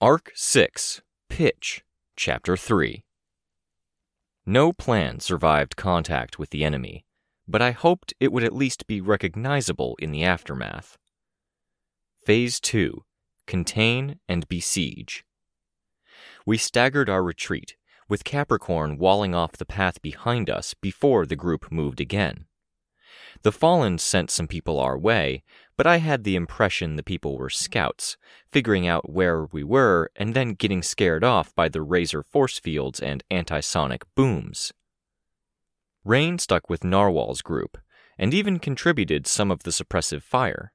Arc 0.00 0.30
6 0.36 1.02
Pitch, 1.28 1.82
Chapter 2.14 2.56
3 2.56 3.02
No 4.46 4.72
plan 4.72 5.18
survived 5.18 5.74
contact 5.74 6.38
with 6.38 6.50
the 6.50 6.62
enemy, 6.62 7.04
but 7.48 7.60
I 7.60 7.72
hoped 7.72 8.14
it 8.20 8.30
would 8.30 8.44
at 8.44 8.54
least 8.54 8.86
be 8.86 9.00
recognizable 9.00 9.96
in 9.98 10.12
the 10.12 10.22
aftermath. 10.22 10.98
Phase 12.24 12.60
2 12.60 13.02
Contain 13.48 14.20
and 14.28 14.46
Besiege. 14.46 15.24
We 16.46 16.58
staggered 16.58 17.10
our 17.10 17.24
retreat, 17.24 17.74
with 18.08 18.22
Capricorn 18.22 18.98
walling 18.98 19.34
off 19.34 19.54
the 19.54 19.66
path 19.66 20.00
behind 20.00 20.48
us 20.48 20.74
before 20.74 21.26
the 21.26 21.34
group 21.34 21.72
moved 21.72 22.00
again. 22.00 22.44
The 23.42 23.50
Fallen 23.50 23.98
sent 23.98 24.30
some 24.30 24.46
people 24.46 24.78
our 24.78 24.96
way, 24.96 25.42
but 25.78 25.86
I 25.86 25.98
had 25.98 26.24
the 26.24 26.34
impression 26.34 26.96
the 26.96 27.04
people 27.04 27.38
were 27.38 27.48
scouts, 27.48 28.16
figuring 28.50 28.88
out 28.88 29.08
where 29.08 29.44
we 29.44 29.62
were 29.62 30.10
and 30.16 30.34
then 30.34 30.54
getting 30.54 30.82
scared 30.82 31.22
off 31.22 31.54
by 31.54 31.68
the 31.68 31.82
razor 31.82 32.24
force 32.24 32.58
fields 32.58 32.98
and 32.98 33.22
antisonic 33.30 34.02
booms. 34.16 34.72
Rain 36.04 36.40
stuck 36.40 36.68
with 36.68 36.82
Narwhal's 36.82 37.42
group, 37.42 37.78
and 38.18 38.34
even 38.34 38.58
contributed 38.58 39.28
some 39.28 39.52
of 39.52 39.62
the 39.62 39.70
suppressive 39.70 40.24
fire. 40.24 40.72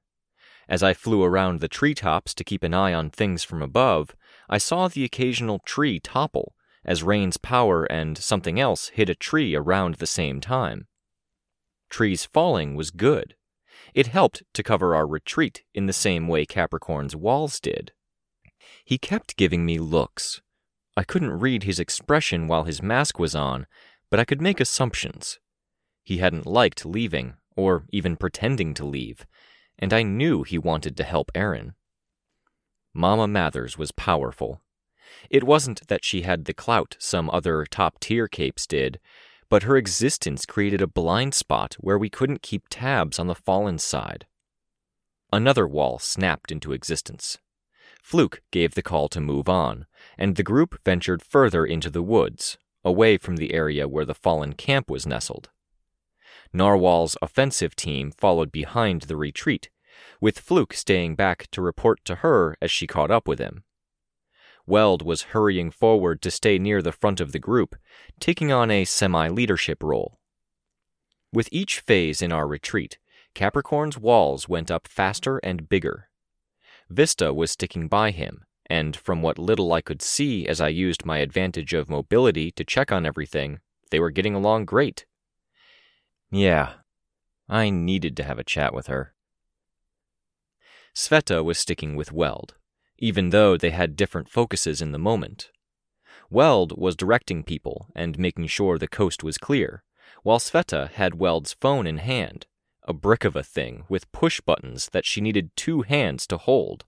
As 0.70 0.82
I 0.82 0.94
flew 0.94 1.22
around 1.22 1.60
the 1.60 1.68
treetops 1.68 2.32
to 2.32 2.44
keep 2.44 2.62
an 2.62 2.72
eye 2.72 2.94
on 2.94 3.10
things 3.10 3.44
from 3.44 3.60
above, 3.60 4.16
I 4.48 4.56
saw 4.56 4.88
the 4.88 5.04
occasional 5.04 5.58
tree 5.66 6.00
topple 6.00 6.54
as 6.82 7.02
Rain's 7.02 7.36
power 7.36 7.84
and 7.84 8.16
something 8.16 8.58
else 8.58 8.88
hit 8.88 9.10
a 9.10 9.14
tree 9.14 9.54
around 9.54 9.96
the 9.96 10.06
same 10.06 10.40
time. 10.40 10.86
Trees 11.90 12.24
falling 12.24 12.74
was 12.74 12.90
good. 12.90 13.34
It 13.94 14.08
helped 14.08 14.42
to 14.54 14.62
cover 14.64 14.94
our 14.94 15.06
retreat 15.06 15.62
in 15.72 15.86
the 15.86 15.92
same 15.92 16.26
way 16.26 16.44
Capricorn's 16.44 17.14
walls 17.14 17.60
did. 17.60 17.92
He 18.84 18.98
kept 18.98 19.36
giving 19.36 19.64
me 19.64 19.78
looks. 19.78 20.42
I 20.96 21.04
couldn't 21.04 21.38
read 21.38 21.62
his 21.62 21.78
expression 21.78 22.48
while 22.48 22.64
his 22.64 22.82
mask 22.82 23.18
was 23.18 23.34
on, 23.36 23.66
but 24.10 24.18
I 24.18 24.24
could 24.24 24.40
make 24.40 24.60
assumptions. 24.60 25.38
He 26.02 26.18
hadn't 26.18 26.46
liked 26.46 26.84
leaving, 26.84 27.34
or 27.56 27.84
even 27.90 28.16
pretending 28.16 28.74
to 28.74 28.84
leave, 28.84 29.26
and 29.78 29.92
I 29.92 30.02
knew 30.02 30.42
he 30.42 30.58
wanted 30.58 30.96
to 30.96 31.04
help 31.04 31.30
Aaron. 31.34 31.74
Mama 32.92 33.26
Mathers 33.26 33.78
was 33.78 33.92
powerful. 33.92 34.60
It 35.30 35.44
wasn't 35.44 35.86
that 35.88 36.04
she 36.04 36.22
had 36.22 36.44
the 36.44 36.54
clout 36.54 36.96
some 36.98 37.30
other 37.30 37.64
top 37.64 38.00
tier 38.00 38.28
capes 38.28 38.66
did, 38.66 38.98
but 39.54 39.62
her 39.62 39.76
existence 39.76 40.44
created 40.46 40.82
a 40.82 40.86
blind 40.88 41.32
spot 41.32 41.76
where 41.78 41.96
we 41.96 42.10
couldn't 42.10 42.42
keep 42.42 42.64
tabs 42.68 43.20
on 43.20 43.28
the 43.28 43.36
fallen 43.36 43.78
side. 43.78 44.26
Another 45.32 45.64
wall 45.64 46.00
snapped 46.00 46.50
into 46.50 46.72
existence. 46.72 47.38
Fluke 48.02 48.42
gave 48.50 48.74
the 48.74 48.82
call 48.82 49.08
to 49.08 49.20
move 49.20 49.48
on, 49.48 49.86
and 50.18 50.34
the 50.34 50.42
group 50.42 50.80
ventured 50.84 51.22
further 51.22 51.64
into 51.64 51.88
the 51.88 52.02
woods, 52.02 52.58
away 52.84 53.16
from 53.16 53.36
the 53.36 53.54
area 53.54 53.86
where 53.86 54.04
the 54.04 54.12
fallen 54.12 54.54
camp 54.54 54.90
was 54.90 55.06
nestled. 55.06 55.50
Narwhal's 56.52 57.16
offensive 57.22 57.76
team 57.76 58.10
followed 58.10 58.50
behind 58.50 59.02
the 59.02 59.16
retreat, 59.16 59.70
with 60.20 60.40
Fluke 60.40 60.74
staying 60.74 61.14
back 61.14 61.46
to 61.52 61.62
report 61.62 62.04
to 62.06 62.16
her 62.16 62.56
as 62.60 62.72
she 62.72 62.88
caught 62.88 63.12
up 63.12 63.28
with 63.28 63.38
him. 63.38 63.62
Weld 64.66 65.02
was 65.02 65.34
hurrying 65.34 65.70
forward 65.70 66.22
to 66.22 66.30
stay 66.30 66.58
near 66.58 66.80
the 66.80 66.92
front 66.92 67.20
of 67.20 67.32
the 67.32 67.38
group, 67.38 67.76
taking 68.18 68.50
on 68.50 68.70
a 68.70 68.84
semi 68.84 69.28
leadership 69.28 69.82
role. 69.82 70.18
With 71.32 71.48
each 71.52 71.80
phase 71.80 72.22
in 72.22 72.32
our 72.32 72.46
retreat, 72.46 72.98
Capricorn's 73.34 73.98
walls 73.98 74.48
went 74.48 74.70
up 74.70 74.86
faster 74.86 75.38
and 75.38 75.68
bigger. 75.68 76.08
Vista 76.88 77.34
was 77.34 77.50
sticking 77.50 77.88
by 77.88 78.10
him, 78.10 78.44
and 78.70 78.96
from 78.96 79.20
what 79.20 79.38
little 79.38 79.72
I 79.72 79.80
could 79.80 80.00
see 80.00 80.46
as 80.46 80.60
I 80.60 80.68
used 80.68 81.04
my 81.04 81.18
advantage 81.18 81.74
of 81.74 81.90
mobility 81.90 82.50
to 82.52 82.64
check 82.64 82.90
on 82.90 83.04
everything, 83.04 83.60
they 83.90 84.00
were 84.00 84.10
getting 84.10 84.34
along 84.34 84.64
great. 84.64 85.04
Yeah, 86.30 86.74
I 87.48 87.68
needed 87.70 88.16
to 88.16 88.24
have 88.24 88.38
a 88.38 88.44
chat 88.44 88.72
with 88.72 88.86
her. 88.86 89.14
Sveta 90.94 91.44
was 91.44 91.58
sticking 91.58 91.96
with 91.96 92.12
Weld 92.12 92.54
even 92.98 93.30
though 93.30 93.56
they 93.56 93.70
had 93.70 93.96
different 93.96 94.28
focuses 94.28 94.80
in 94.80 94.92
the 94.92 94.98
moment. 94.98 95.50
Weld 96.30 96.76
was 96.78 96.96
directing 96.96 97.42
people 97.42 97.88
and 97.94 98.18
making 98.18 98.46
sure 98.46 98.78
the 98.78 98.88
coast 98.88 99.22
was 99.22 99.38
clear, 99.38 99.82
while 100.22 100.38
Sveta 100.38 100.90
had 100.90 101.14
Weld's 101.14 101.52
phone 101.52 101.86
in 101.86 101.98
hand, 101.98 102.46
a 102.82 102.92
brick 102.92 103.24
of 103.24 103.36
a 103.36 103.42
thing 103.42 103.84
with 103.88 104.10
push 104.12 104.40
buttons 104.40 104.88
that 104.92 105.04
she 105.04 105.20
needed 105.20 105.50
two 105.56 105.82
hands 105.82 106.26
to 106.26 106.38
hold. 106.38 106.84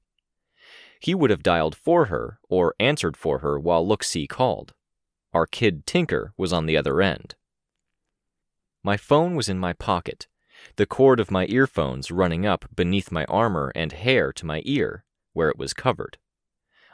He 1.00 1.14
would 1.14 1.30
have 1.30 1.42
dialed 1.42 1.76
for 1.76 2.06
her 2.06 2.38
or 2.48 2.74
answered 2.80 3.16
for 3.16 3.38
her 3.38 3.58
while 3.58 3.86
Looksee 3.86 4.28
called. 4.28 4.74
Our 5.32 5.46
kid 5.46 5.86
Tinker 5.86 6.32
was 6.36 6.52
on 6.52 6.66
the 6.66 6.76
other 6.76 7.02
end. 7.02 7.34
My 8.82 8.96
phone 8.96 9.34
was 9.34 9.48
in 9.48 9.58
my 9.58 9.72
pocket, 9.72 10.26
the 10.76 10.86
cord 10.86 11.20
of 11.20 11.30
my 11.30 11.46
earphones 11.48 12.10
running 12.10 12.46
up 12.46 12.64
beneath 12.74 13.12
my 13.12 13.24
armor 13.26 13.72
and 13.74 13.92
hair 13.92 14.32
to 14.32 14.46
my 14.46 14.62
ear 14.64 15.04
where 15.36 15.50
it 15.50 15.58
was 15.58 15.74
covered. 15.74 16.18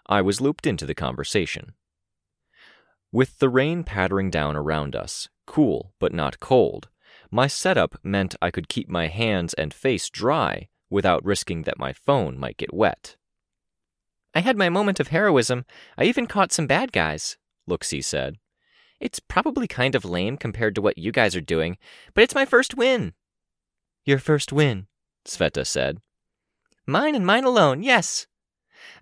I 0.07 0.21
was 0.21 0.41
looped 0.41 0.67
into 0.67 0.85
the 0.85 0.95
conversation. 0.95 1.75
With 3.13 3.39
the 3.39 3.49
rain 3.49 3.85
pattering 3.85 4.31
down 4.31 4.57
around 4.57 4.97
us, 4.97 5.29
cool 5.47 5.93
but 6.01 6.13
not 6.13 6.41
cold, 6.41 6.89
my 7.31 7.47
setup 7.47 7.99
meant 8.03 8.35
I 8.43 8.51
could 8.51 8.69
keep 8.69 8.89
my 8.89 9.07
hands 9.07 9.55
and 9.55 9.73
face 9.73 10.11
dry 10.11 10.69
without 10.91 11.25
risking 11.25 11.63
that 11.63 11.79
my 11.79 11.93
phone 11.93 12.39
might 12.39 12.57
get 12.57 12.75
wet. 12.75 13.17
I 14.35 14.41
had 14.41 14.57
my 14.57 14.69
moment 14.69 14.99
of 14.99 15.09
heroism. 15.09 15.65
I 15.97 16.05
even 16.05 16.27
caught 16.27 16.53
some 16.53 16.67
bad 16.67 16.93
guys, 16.93 17.37
Looksee 17.69 18.05
said. 18.05 18.39
It's 18.99 19.21
probably 19.21 19.67
kind 19.67 19.95
of 19.95 20.05
lame 20.05 20.37
compared 20.37 20.75
to 20.75 20.83
what 20.83 20.99
you 20.99 21.13
guys 21.13 21.37
are 21.37 21.41
doing, 21.41 21.77
but 22.15 22.25
it's 22.25 22.35
my 22.35 22.45
first 22.45 22.77
win. 22.77 23.15
Your 24.05 24.19
first 24.19 24.53
win, 24.53 24.87
Sveta 25.27 25.67
said. 25.67 25.99
Mine 26.87 27.15
and 27.15 27.27
mine 27.27 27.45
alone, 27.45 27.83
yes. 27.83 28.27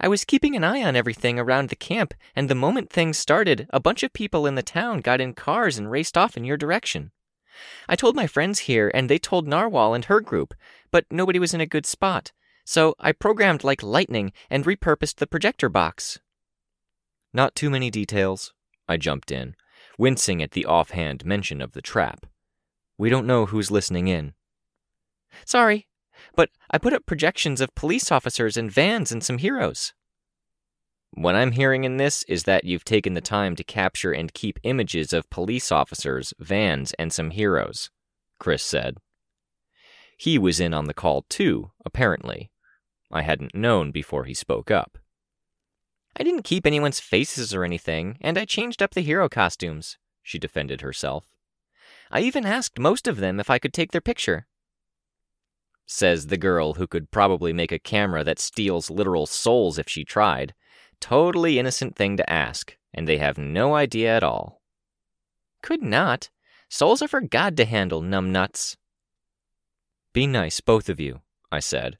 I 0.00 0.08
was 0.08 0.24
keeping 0.24 0.56
an 0.56 0.64
eye 0.64 0.82
on 0.82 0.96
everything 0.96 1.38
around 1.38 1.68
the 1.68 1.76
camp, 1.76 2.14
and 2.34 2.48
the 2.48 2.54
moment 2.54 2.90
things 2.90 3.18
started, 3.18 3.66
a 3.70 3.80
bunch 3.80 4.02
of 4.02 4.12
people 4.12 4.46
in 4.46 4.54
the 4.54 4.62
town 4.62 5.00
got 5.00 5.20
in 5.20 5.34
cars 5.34 5.78
and 5.78 5.90
raced 5.90 6.16
off 6.16 6.36
in 6.36 6.44
your 6.44 6.56
direction. 6.56 7.12
I 7.88 7.96
told 7.96 8.16
my 8.16 8.26
friends 8.26 8.60
here, 8.60 8.90
and 8.94 9.08
they 9.08 9.18
told 9.18 9.46
Narwhal 9.46 9.94
and 9.94 10.06
her 10.06 10.20
group, 10.20 10.54
but 10.90 11.04
nobody 11.10 11.38
was 11.38 11.52
in 11.54 11.60
a 11.60 11.66
good 11.66 11.86
spot, 11.86 12.32
so 12.64 12.94
I 12.98 13.12
programmed 13.12 13.64
like 13.64 13.82
lightning 13.82 14.32
and 14.48 14.64
repurposed 14.64 15.16
the 15.16 15.26
projector 15.26 15.68
box. 15.68 16.18
Not 17.32 17.54
too 17.54 17.70
many 17.70 17.90
details, 17.90 18.52
I 18.88 18.96
jumped 18.96 19.30
in, 19.30 19.54
wincing 19.98 20.42
at 20.42 20.52
the 20.52 20.66
offhand 20.66 21.24
mention 21.24 21.60
of 21.60 21.72
the 21.72 21.82
trap. 21.82 22.26
We 22.96 23.10
don't 23.10 23.26
know 23.26 23.46
who's 23.46 23.70
listening 23.70 24.08
in. 24.08 24.34
Sorry, 25.44 25.86
but 26.34 26.50
I 26.70 26.78
put 26.78 26.92
up 26.92 27.06
projections 27.06 27.60
of 27.60 27.74
police 27.74 28.10
officers 28.12 28.56
and 28.56 28.70
vans 28.70 29.12
and 29.12 29.22
some 29.22 29.38
heroes. 29.38 29.92
What 31.12 31.34
I'm 31.34 31.52
hearing 31.52 31.84
in 31.84 31.96
this 31.96 32.22
is 32.24 32.44
that 32.44 32.64
you've 32.64 32.84
taken 32.84 33.14
the 33.14 33.20
time 33.20 33.56
to 33.56 33.64
capture 33.64 34.12
and 34.12 34.32
keep 34.32 34.60
images 34.62 35.12
of 35.12 35.28
police 35.28 35.72
officers, 35.72 36.32
vans, 36.38 36.92
and 36.98 37.12
some 37.12 37.30
heroes, 37.30 37.90
Chris 38.38 38.62
said. 38.62 38.98
He 40.16 40.38
was 40.38 40.60
in 40.60 40.72
on 40.72 40.84
the 40.84 40.94
call 40.94 41.22
too, 41.28 41.72
apparently. 41.84 42.50
I 43.10 43.22
hadn't 43.22 43.54
known 43.54 43.90
before 43.90 44.24
he 44.24 44.34
spoke 44.34 44.70
up. 44.70 44.98
I 46.16 46.22
didn't 46.22 46.44
keep 46.44 46.66
anyone's 46.66 47.00
faces 47.00 47.54
or 47.54 47.64
anything, 47.64 48.18
and 48.20 48.38
I 48.38 48.44
changed 48.44 48.82
up 48.82 48.94
the 48.94 49.00
hero 49.00 49.28
costumes, 49.28 49.98
she 50.22 50.38
defended 50.38 50.80
herself. 50.80 51.34
I 52.10 52.20
even 52.20 52.46
asked 52.46 52.78
most 52.78 53.08
of 53.08 53.16
them 53.16 53.40
if 53.40 53.50
I 53.50 53.58
could 53.58 53.72
take 53.72 53.92
their 53.92 54.00
picture 54.00 54.46
says 55.90 56.28
the 56.28 56.36
girl 56.36 56.74
who 56.74 56.86
could 56.86 57.10
probably 57.10 57.52
make 57.52 57.72
a 57.72 57.78
camera 57.78 58.22
that 58.22 58.38
steals 58.38 58.90
literal 58.90 59.26
souls 59.26 59.76
if 59.76 59.88
she 59.88 60.04
tried. 60.04 60.54
Totally 61.00 61.58
innocent 61.58 61.96
thing 61.96 62.16
to 62.16 62.30
ask, 62.30 62.76
and 62.94 63.08
they 63.08 63.18
have 63.18 63.36
no 63.36 63.74
idea 63.74 64.16
at 64.16 64.22
all. 64.22 64.62
Could 65.64 65.82
not. 65.82 66.30
Souls 66.68 67.02
are 67.02 67.08
for 67.08 67.20
God 67.20 67.56
to 67.56 67.64
handle, 67.64 68.02
numbnuts. 68.02 68.76
Be 70.12 70.28
nice, 70.28 70.60
both 70.60 70.88
of 70.88 71.00
you, 71.00 71.22
I 71.50 71.58
said. 71.58 71.98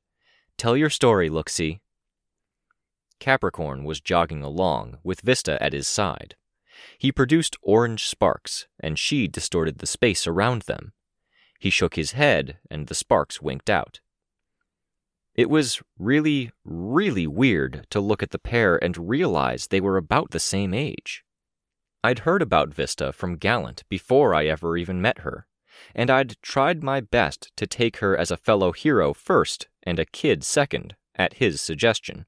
Tell 0.57 0.77
your 0.77 0.91
story, 0.91 1.29
Looksee. 1.29 1.81
Capricorn 3.19 3.83
was 3.83 4.01
jogging 4.01 4.45
along, 4.45 4.99
with 5.03 5.21
Vista 5.23 5.61
at 5.61 5.73
his 5.73 5.89
side. 5.89 6.37
He 6.97 7.11
produced 7.11 7.57
orange 7.61 8.07
sparks, 8.07 8.69
and 8.79 8.97
she 8.97 9.27
distorted 9.27 9.79
the 9.79 9.87
space 9.87 10.29
around 10.29 10.63
them. 10.63 10.93
He 11.61 11.71
shook 11.71 11.95
his 11.95 12.13
head, 12.13 12.57
and 12.71 12.87
the 12.87 12.95
sparks 12.95 13.41
winked 13.41 13.71
out. 13.71 14.01
It 15.35 15.51
was 15.51 15.81
really, 15.99 16.51
really 16.65 17.27
weird 17.27 17.87
to 17.91 18.01
look 18.01 18.23
at 18.23 18.31
the 18.31 18.39
pair 18.39 18.83
and 18.83 19.09
realize 19.09 19.67
they 19.67 19.81
were 19.81 19.99
about 19.99 20.31
the 20.31 20.41
same 20.41 20.75
age. 20.75 21.23
I'd 22.03 22.21
heard 22.21 22.41
about 22.41 22.75
Vista 22.75 23.13
from 23.13 23.37
Gallant 23.37 23.85
before 23.91 24.35
I 24.35 24.47
ever 24.47 24.79
even 24.79 25.03
met 25.03 25.19
her, 25.19 25.47
and 25.95 26.11
I'd 26.11 26.41
tried 26.41 26.83
my 26.83 27.01
best 27.01 27.53
to 27.57 27.67
take 27.67 27.99
her 27.99 28.17
as 28.17 28.31
a 28.31 28.39
fellow 28.39 28.73
hero 28.73 29.13
first 29.13 29.69
and 29.83 29.99
a 29.99 30.07
kid 30.07 30.43
second, 30.43 30.97
at 31.15 31.35
his 31.35 31.61
suggestion. 31.61 32.25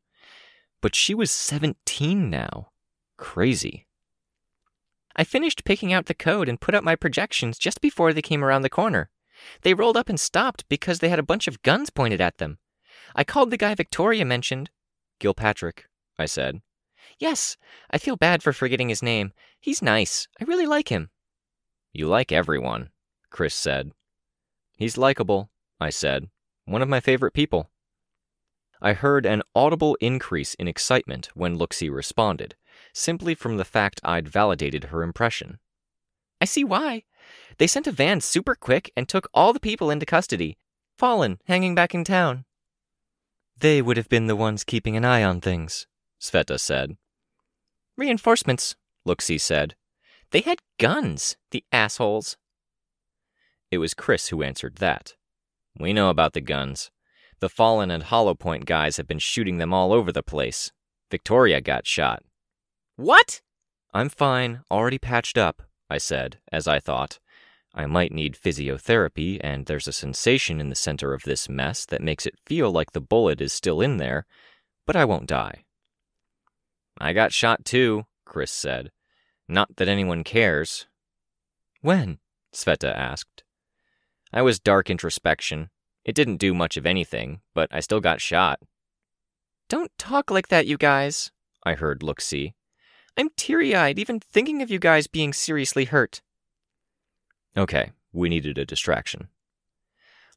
But 0.82 0.94
she 0.94 1.14
was 1.14 1.30
17 1.30 2.28
now. 2.28 2.68
Crazy. 3.16 3.86
I 5.16 5.24
finished 5.24 5.64
picking 5.64 5.92
out 5.92 6.06
the 6.06 6.14
code 6.14 6.48
and 6.48 6.60
put 6.60 6.74
up 6.74 6.84
my 6.84 6.96
projections 6.96 7.58
just 7.58 7.80
before 7.80 8.12
they 8.12 8.22
came 8.22 8.44
around 8.44 8.62
the 8.62 8.68
corner. 8.68 9.10
They 9.62 9.74
rolled 9.74 9.96
up 9.96 10.08
and 10.08 10.18
stopped 10.18 10.68
because 10.68 10.98
they 10.98 11.08
had 11.08 11.18
a 11.18 11.24
bunch 11.24 11.48
of 11.48 11.62
guns 11.62 11.90
pointed 11.90 12.20
at 12.20 12.38
them. 12.38 12.58
I 13.14 13.24
called 13.24 13.50
the 13.50 13.56
guy 13.56 13.74
Victoria 13.74 14.24
mentioned. 14.24 14.70
Gilpatrick, 15.20 15.84
I 16.18 16.26
said. 16.26 16.62
Yes, 17.18 17.56
I 17.90 17.98
feel 17.98 18.16
bad 18.16 18.42
for 18.42 18.52
forgetting 18.52 18.88
his 18.88 19.02
name. 19.02 19.32
He's 19.60 19.82
nice. 19.82 20.28
I 20.40 20.44
really 20.44 20.66
like 20.66 20.88
him. 20.88 21.10
You 21.92 22.08
like 22.08 22.32
everyone, 22.32 22.90
Chris 23.30 23.54
said. 23.54 23.92
He's 24.76 24.96
likable, 24.96 25.50
I 25.80 25.90
said. 25.90 26.28
One 26.64 26.82
of 26.82 26.88
my 26.88 27.00
favorite 27.00 27.34
people. 27.34 27.70
I 28.80 28.94
heard 28.94 29.26
an 29.26 29.42
audible 29.54 29.96
increase 30.00 30.54
in 30.54 30.66
excitement 30.66 31.30
when 31.34 31.58
Looksee 31.58 31.92
responded, 31.92 32.56
simply 32.92 33.34
from 33.34 33.56
the 33.56 33.64
fact 33.64 34.00
I'd 34.02 34.28
validated 34.28 34.84
her 34.84 35.02
impression. 35.02 35.58
I 36.40 36.46
see 36.46 36.64
why. 36.64 37.04
They 37.58 37.66
sent 37.66 37.86
a 37.86 37.92
van 37.92 38.20
super 38.20 38.54
quick 38.54 38.92
and 38.96 39.08
took 39.08 39.28
all 39.32 39.52
the 39.52 39.60
people 39.60 39.90
into 39.90 40.06
custody. 40.06 40.56
Fallen, 40.96 41.38
hanging 41.46 41.74
back 41.74 41.94
in 41.94 42.04
town. 42.04 42.44
They 43.58 43.80
would 43.82 43.96
have 43.96 44.08
been 44.08 44.26
the 44.26 44.36
ones 44.36 44.64
keeping 44.64 44.96
an 44.96 45.04
eye 45.04 45.22
on 45.22 45.40
things, 45.40 45.86
Sveta 46.20 46.58
said. 46.58 46.96
Reinforcements, 47.96 48.76
Looksee 49.06 49.40
said. 49.40 49.74
They 50.30 50.40
had 50.40 50.60
guns, 50.78 51.36
the 51.50 51.64
assholes. 51.70 52.36
It 53.70 53.78
was 53.78 53.94
Chris 53.94 54.28
who 54.28 54.42
answered 54.42 54.76
that. 54.76 55.14
We 55.78 55.92
know 55.92 56.10
about 56.10 56.32
the 56.32 56.40
guns. 56.40 56.90
The 57.40 57.48
Fallen 57.48 57.90
and 57.90 58.04
Hollow 58.04 58.34
Point 58.34 58.66
guys 58.66 58.96
have 58.96 59.08
been 59.08 59.18
shooting 59.18 59.58
them 59.58 59.74
all 59.74 59.92
over 59.92 60.12
the 60.12 60.22
place. 60.22 60.72
Victoria 61.10 61.60
got 61.60 61.86
shot. 61.86 62.22
What? 62.96 63.40
I'm 63.92 64.08
fine, 64.08 64.62
already 64.70 64.98
patched 64.98 65.36
up, 65.36 65.62
I 65.92 65.98
said, 65.98 66.38
as 66.50 66.66
I 66.66 66.80
thought. 66.80 67.18
I 67.74 67.84
might 67.84 68.12
need 68.12 68.34
physiotherapy, 68.34 69.38
and 69.42 69.66
there's 69.66 69.86
a 69.86 69.92
sensation 69.92 70.58
in 70.58 70.70
the 70.70 70.74
center 70.74 71.12
of 71.12 71.22
this 71.24 71.50
mess 71.50 71.84
that 71.86 72.02
makes 72.02 72.24
it 72.24 72.38
feel 72.46 72.70
like 72.70 72.92
the 72.92 73.00
bullet 73.00 73.42
is 73.42 73.52
still 73.52 73.82
in 73.82 73.98
there, 73.98 74.24
but 74.86 74.96
I 74.96 75.04
won't 75.04 75.26
die. 75.26 75.64
I 76.98 77.12
got 77.12 77.34
shot 77.34 77.66
too, 77.66 78.06
Chris 78.24 78.50
said. 78.50 78.90
Not 79.48 79.76
that 79.76 79.88
anyone 79.88 80.24
cares. 80.24 80.86
When? 81.82 82.20
Sveta 82.54 82.94
asked. 82.94 83.44
I 84.32 84.40
was 84.40 84.60
dark 84.60 84.88
introspection. 84.88 85.68
It 86.06 86.14
didn't 86.14 86.38
do 86.38 86.54
much 86.54 86.78
of 86.78 86.86
anything, 86.86 87.42
but 87.54 87.68
I 87.70 87.80
still 87.80 88.00
got 88.00 88.22
shot. 88.22 88.60
Don't 89.68 89.92
talk 89.98 90.30
like 90.30 90.48
that, 90.48 90.66
you 90.66 90.78
guys, 90.78 91.32
I 91.64 91.74
heard 91.74 92.00
Looksee. 92.00 92.54
I'm 93.16 93.30
teary 93.36 93.74
eyed 93.74 93.98
even 93.98 94.20
thinking 94.20 94.62
of 94.62 94.70
you 94.70 94.78
guys 94.78 95.06
being 95.06 95.32
seriously 95.32 95.84
hurt. 95.84 96.22
Okay, 97.56 97.92
we 98.12 98.28
needed 98.28 98.56
a 98.56 98.64
distraction. 98.64 99.28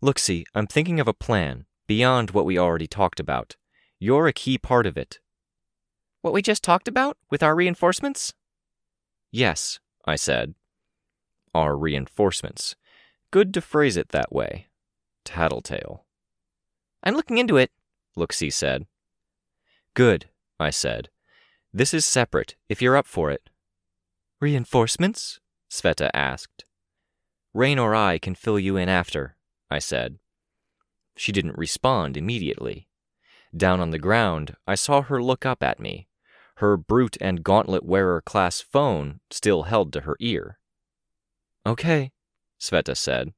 Looksee, 0.04 0.44
I'm 0.54 0.68
thinking 0.68 1.00
of 1.00 1.08
a 1.08 1.14
plan, 1.14 1.66
beyond 1.88 2.32
what 2.32 2.46
we 2.46 2.60
already 2.60 2.88
talked 2.88 3.20
about. 3.20 3.56
You're 3.98 4.28
a 4.28 4.34
key 4.34 4.58
part 4.58 4.86
of 4.86 4.98
it. 4.98 5.20
What 6.22 6.34
we 6.34 6.42
just 6.42 6.64
talked 6.64 6.88
about, 6.88 7.18
with 7.30 7.42
our 7.42 7.56
reinforcements? 7.56 8.34
Yes, 9.32 9.80
I 10.06 10.18
said. 10.18 10.56
Our 11.54 11.78
reinforcements. 11.78 12.76
Good 13.32 13.54
to 13.54 13.62
phrase 13.62 13.96
it 13.96 14.10
that 14.10 14.34
way. 14.34 14.68
Tattletale. 15.24 16.06
I'm 17.04 17.16
looking 17.16 17.38
into 17.38 17.56
it, 17.58 17.72
Looksee 18.18 18.52
said. 18.52 18.86
Good, 19.94 20.26
I 20.60 20.72
said. 20.72 21.10
This 21.78 21.94
is 21.94 22.06
separate, 22.06 22.56
if 22.70 22.82
you're 22.82 22.96
up 22.96 23.06
for 23.06 23.32
it. 23.32 23.50
Reinforcements? 24.40 25.42
Sveta 25.70 26.10
asked. 26.14 26.64
Rain 27.54 27.78
or 27.78 27.94
I 27.94 28.18
can 28.18 28.34
fill 28.34 28.58
you 28.58 28.78
in 28.78 28.88
after, 28.88 29.36
I 29.70 29.80
said. 29.80 30.20
She 31.18 31.34
didn't 31.34 31.58
respond 31.58 32.16
immediately. 32.16 32.88
Down 33.54 33.82
on 33.82 33.90
the 33.90 34.00
ground, 34.00 34.56
I 34.66 34.76
saw 34.76 35.02
her 35.02 35.22
look 35.22 35.46
up 35.46 35.62
at 35.62 35.82
me, 35.82 36.08
her 36.60 36.78
brute 36.78 37.18
and 37.20 37.44
gauntlet 37.44 37.84
wearer 37.84 38.22
class 38.22 38.62
phone 38.62 39.20
still 39.30 39.64
held 39.64 39.92
to 39.92 40.02
her 40.02 40.16
ear. 40.22 40.60
Okay, 41.66 42.14
Sveta 42.58 42.96
said. 42.96 43.34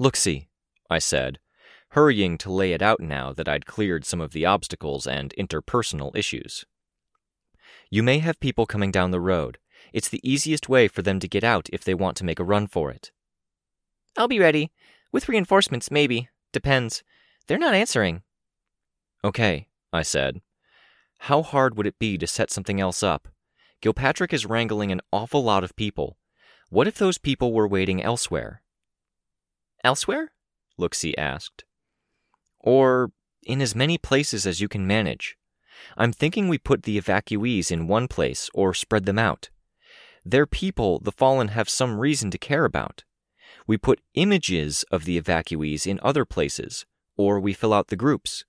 Looksee, 0.00 0.46
I 0.88 1.00
said, 1.00 1.38
hurrying 1.90 2.38
to 2.38 2.50
lay 2.50 2.72
it 2.72 2.80
out 2.80 3.00
now 3.00 3.34
that 3.34 3.46
I'd 3.46 3.66
cleared 3.66 4.06
some 4.06 4.22
of 4.22 4.32
the 4.32 4.46
obstacles 4.46 5.06
and 5.06 5.34
interpersonal 5.38 6.16
issues. 6.16 6.64
You 7.90 8.02
may 8.02 8.18
have 8.18 8.40
people 8.40 8.66
coming 8.66 8.90
down 8.90 9.10
the 9.10 9.20
road. 9.20 9.58
It's 9.92 10.08
the 10.08 10.20
easiest 10.28 10.68
way 10.68 10.88
for 10.88 11.02
them 11.02 11.20
to 11.20 11.28
get 11.28 11.44
out 11.44 11.68
if 11.72 11.84
they 11.84 11.94
want 11.94 12.16
to 12.18 12.24
make 12.24 12.40
a 12.40 12.44
run 12.44 12.66
for 12.66 12.90
it. 12.90 13.12
I'll 14.16 14.28
be 14.28 14.40
ready. 14.40 14.72
With 15.12 15.28
reinforcements, 15.28 15.90
maybe. 15.90 16.28
Depends. 16.52 17.02
They're 17.46 17.58
not 17.58 17.74
answering. 17.74 18.22
Okay, 19.24 19.68
I 19.92 20.02
said. 20.02 20.40
How 21.20 21.42
hard 21.42 21.76
would 21.76 21.86
it 21.86 21.98
be 21.98 22.18
to 22.18 22.26
set 22.26 22.50
something 22.50 22.80
else 22.80 23.02
up? 23.02 23.28
Gilpatrick 23.82 24.32
is 24.32 24.46
wrangling 24.46 24.90
an 24.90 25.00
awful 25.12 25.42
lot 25.42 25.64
of 25.64 25.76
people. 25.76 26.18
What 26.70 26.88
if 26.88 26.96
those 26.96 27.18
people 27.18 27.52
were 27.52 27.68
waiting 27.68 28.02
elsewhere? 28.02 28.62
Elsewhere? 29.84 30.32
Looksee 30.78 31.14
asked. 31.16 31.64
Or 32.58 33.12
in 33.44 33.62
as 33.62 33.74
many 33.74 33.98
places 33.98 34.46
as 34.46 34.60
you 34.60 34.68
can 34.68 34.86
manage. 34.86 35.36
I'm 35.96 36.12
thinking 36.12 36.48
we 36.48 36.58
put 36.58 36.82
the 36.82 37.00
evacuees 37.00 37.70
in 37.70 37.88
one 37.88 38.08
place 38.08 38.50
or 38.54 38.74
spread 38.74 39.06
them 39.06 39.18
out. 39.18 39.50
They're 40.24 40.46
people 40.46 40.98
the 40.98 41.12
fallen 41.12 41.48
have 41.48 41.68
some 41.68 41.98
reason 41.98 42.30
to 42.32 42.38
care 42.38 42.64
about. 42.64 43.04
We 43.66 43.76
put 43.76 44.00
images 44.14 44.84
of 44.90 45.04
the 45.04 45.20
evacuees 45.20 45.86
in 45.86 46.00
other 46.02 46.24
places, 46.24 46.86
or 47.16 47.40
we 47.40 47.52
fill 47.52 47.72
out 47.72 47.88
the 47.88 47.96
groups. 47.96 48.44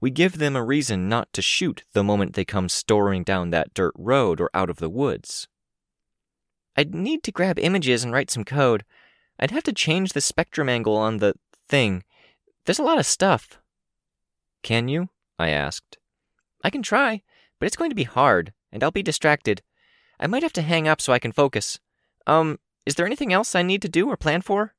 We 0.00 0.10
give 0.10 0.38
them 0.38 0.56
a 0.56 0.64
reason 0.64 1.08
not 1.08 1.32
to 1.32 1.42
shoot 1.42 1.84
the 1.92 2.04
moment 2.04 2.34
they 2.34 2.44
come 2.44 2.68
storming 2.68 3.22
down 3.22 3.50
that 3.50 3.74
dirt 3.74 3.94
road 3.96 4.40
or 4.40 4.50
out 4.54 4.70
of 4.70 4.78
the 4.78 4.88
woods. 4.88 5.48
I'd 6.76 6.94
need 6.94 7.22
to 7.24 7.32
grab 7.32 7.58
images 7.58 8.04
and 8.04 8.12
write 8.12 8.30
some 8.30 8.44
code. 8.44 8.84
I'd 9.38 9.50
have 9.50 9.64
to 9.64 9.72
change 9.72 10.12
the 10.12 10.20
spectrum 10.20 10.68
angle 10.68 10.96
on 10.96 11.18
the 11.18 11.34
thing. 11.68 12.04
There's 12.64 12.78
a 12.78 12.84
lot 12.84 12.98
of 12.98 13.06
stuff. 13.06 13.60
Can 14.62 14.88
you? 14.88 15.08
I 15.38 15.50
asked. 15.50 15.97
I 16.62 16.70
can 16.70 16.82
try, 16.82 17.22
but 17.58 17.66
it's 17.66 17.76
going 17.76 17.90
to 17.90 17.96
be 17.96 18.04
hard, 18.04 18.52
and 18.72 18.82
I'll 18.82 18.90
be 18.90 19.02
distracted. 19.02 19.62
I 20.20 20.26
might 20.26 20.42
have 20.42 20.52
to 20.54 20.62
hang 20.62 20.88
up 20.88 21.00
so 21.00 21.12
I 21.12 21.18
can 21.18 21.32
focus. 21.32 21.78
Um, 22.26 22.58
is 22.84 22.94
there 22.94 23.06
anything 23.06 23.32
else 23.32 23.54
I 23.54 23.62
need 23.62 23.82
to 23.82 23.88
do 23.88 24.08
or 24.08 24.16
plan 24.16 24.42
for? 24.42 24.74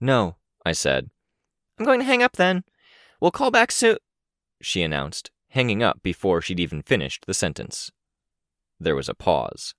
No, 0.00 0.36
I 0.64 0.72
said. 0.72 1.10
I'm 1.78 1.84
going 1.84 2.00
to 2.00 2.06
hang 2.06 2.22
up 2.22 2.36
then. 2.36 2.64
We'll 3.20 3.30
call 3.30 3.50
back 3.50 3.70
soon, 3.72 3.98
she 4.60 4.82
announced, 4.82 5.30
hanging 5.50 5.82
up 5.82 6.02
before 6.02 6.40
she'd 6.40 6.60
even 6.60 6.82
finished 6.82 7.26
the 7.26 7.34
sentence. 7.34 7.90
There 8.80 8.96
was 8.96 9.08
a 9.08 9.14
pause. 9.14 9.74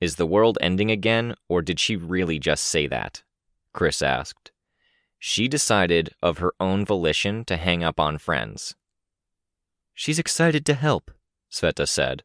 Is 0.00 0.16
the 0.16 0.26
world 0.26 0.58
ending 0.60 0.90
again, 0.90 1.34
or 1.48 1.62
did 1.62 1.80
she 1.80 1.96
really 1.96 2.38
just 2.38 2.64
say 2.64 2.86
that? 2.86 3.22
Chris 3.72 4.02
asked. 4.02 4.52
She 5.18 5.48
decided 5.48 6.14
of 6.22 6.38
her 6.38 6.52
own 6.60 6.84
volition 6.84 7.44
to 7.46 7.56
hang 7.56 7.82
up 7.82 7.98
on 7.98 8.18
friends. 8.18 8.76
She's 9.98 10.20
excited 10.20 10.64
to 10.66 10.74
help, 10.74 11.10
Sveta 11.50 11.88
said. 11.88 12.22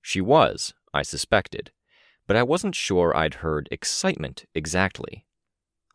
She 0.00 0.20
was, 0.20 0.72
I 0.94 1.02
suspected, 1.02 1.72
but 2.28 2.36
I 2.36 2.44
wasn't 2.44 2.76
sure 2.76 3.12
I'd 3.12 3.42
heard 3.42 3.68
excitement 3.72 4.44
exactly. 4.54 5.26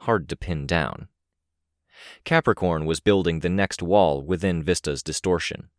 Hard 0.02 0.28
to 0.28 0.36
pin 0.36 0.68
down. 0.68 1.08
Capricorn 2.26 2.86
was 2.86 3.00
building 3.00 3.40
the 3.40 3.48
next 3.48 3.82
wall 3.82 4.22
within 4.22 4.62
Vista's 4.62 5.02
distortion. 5.02 5.70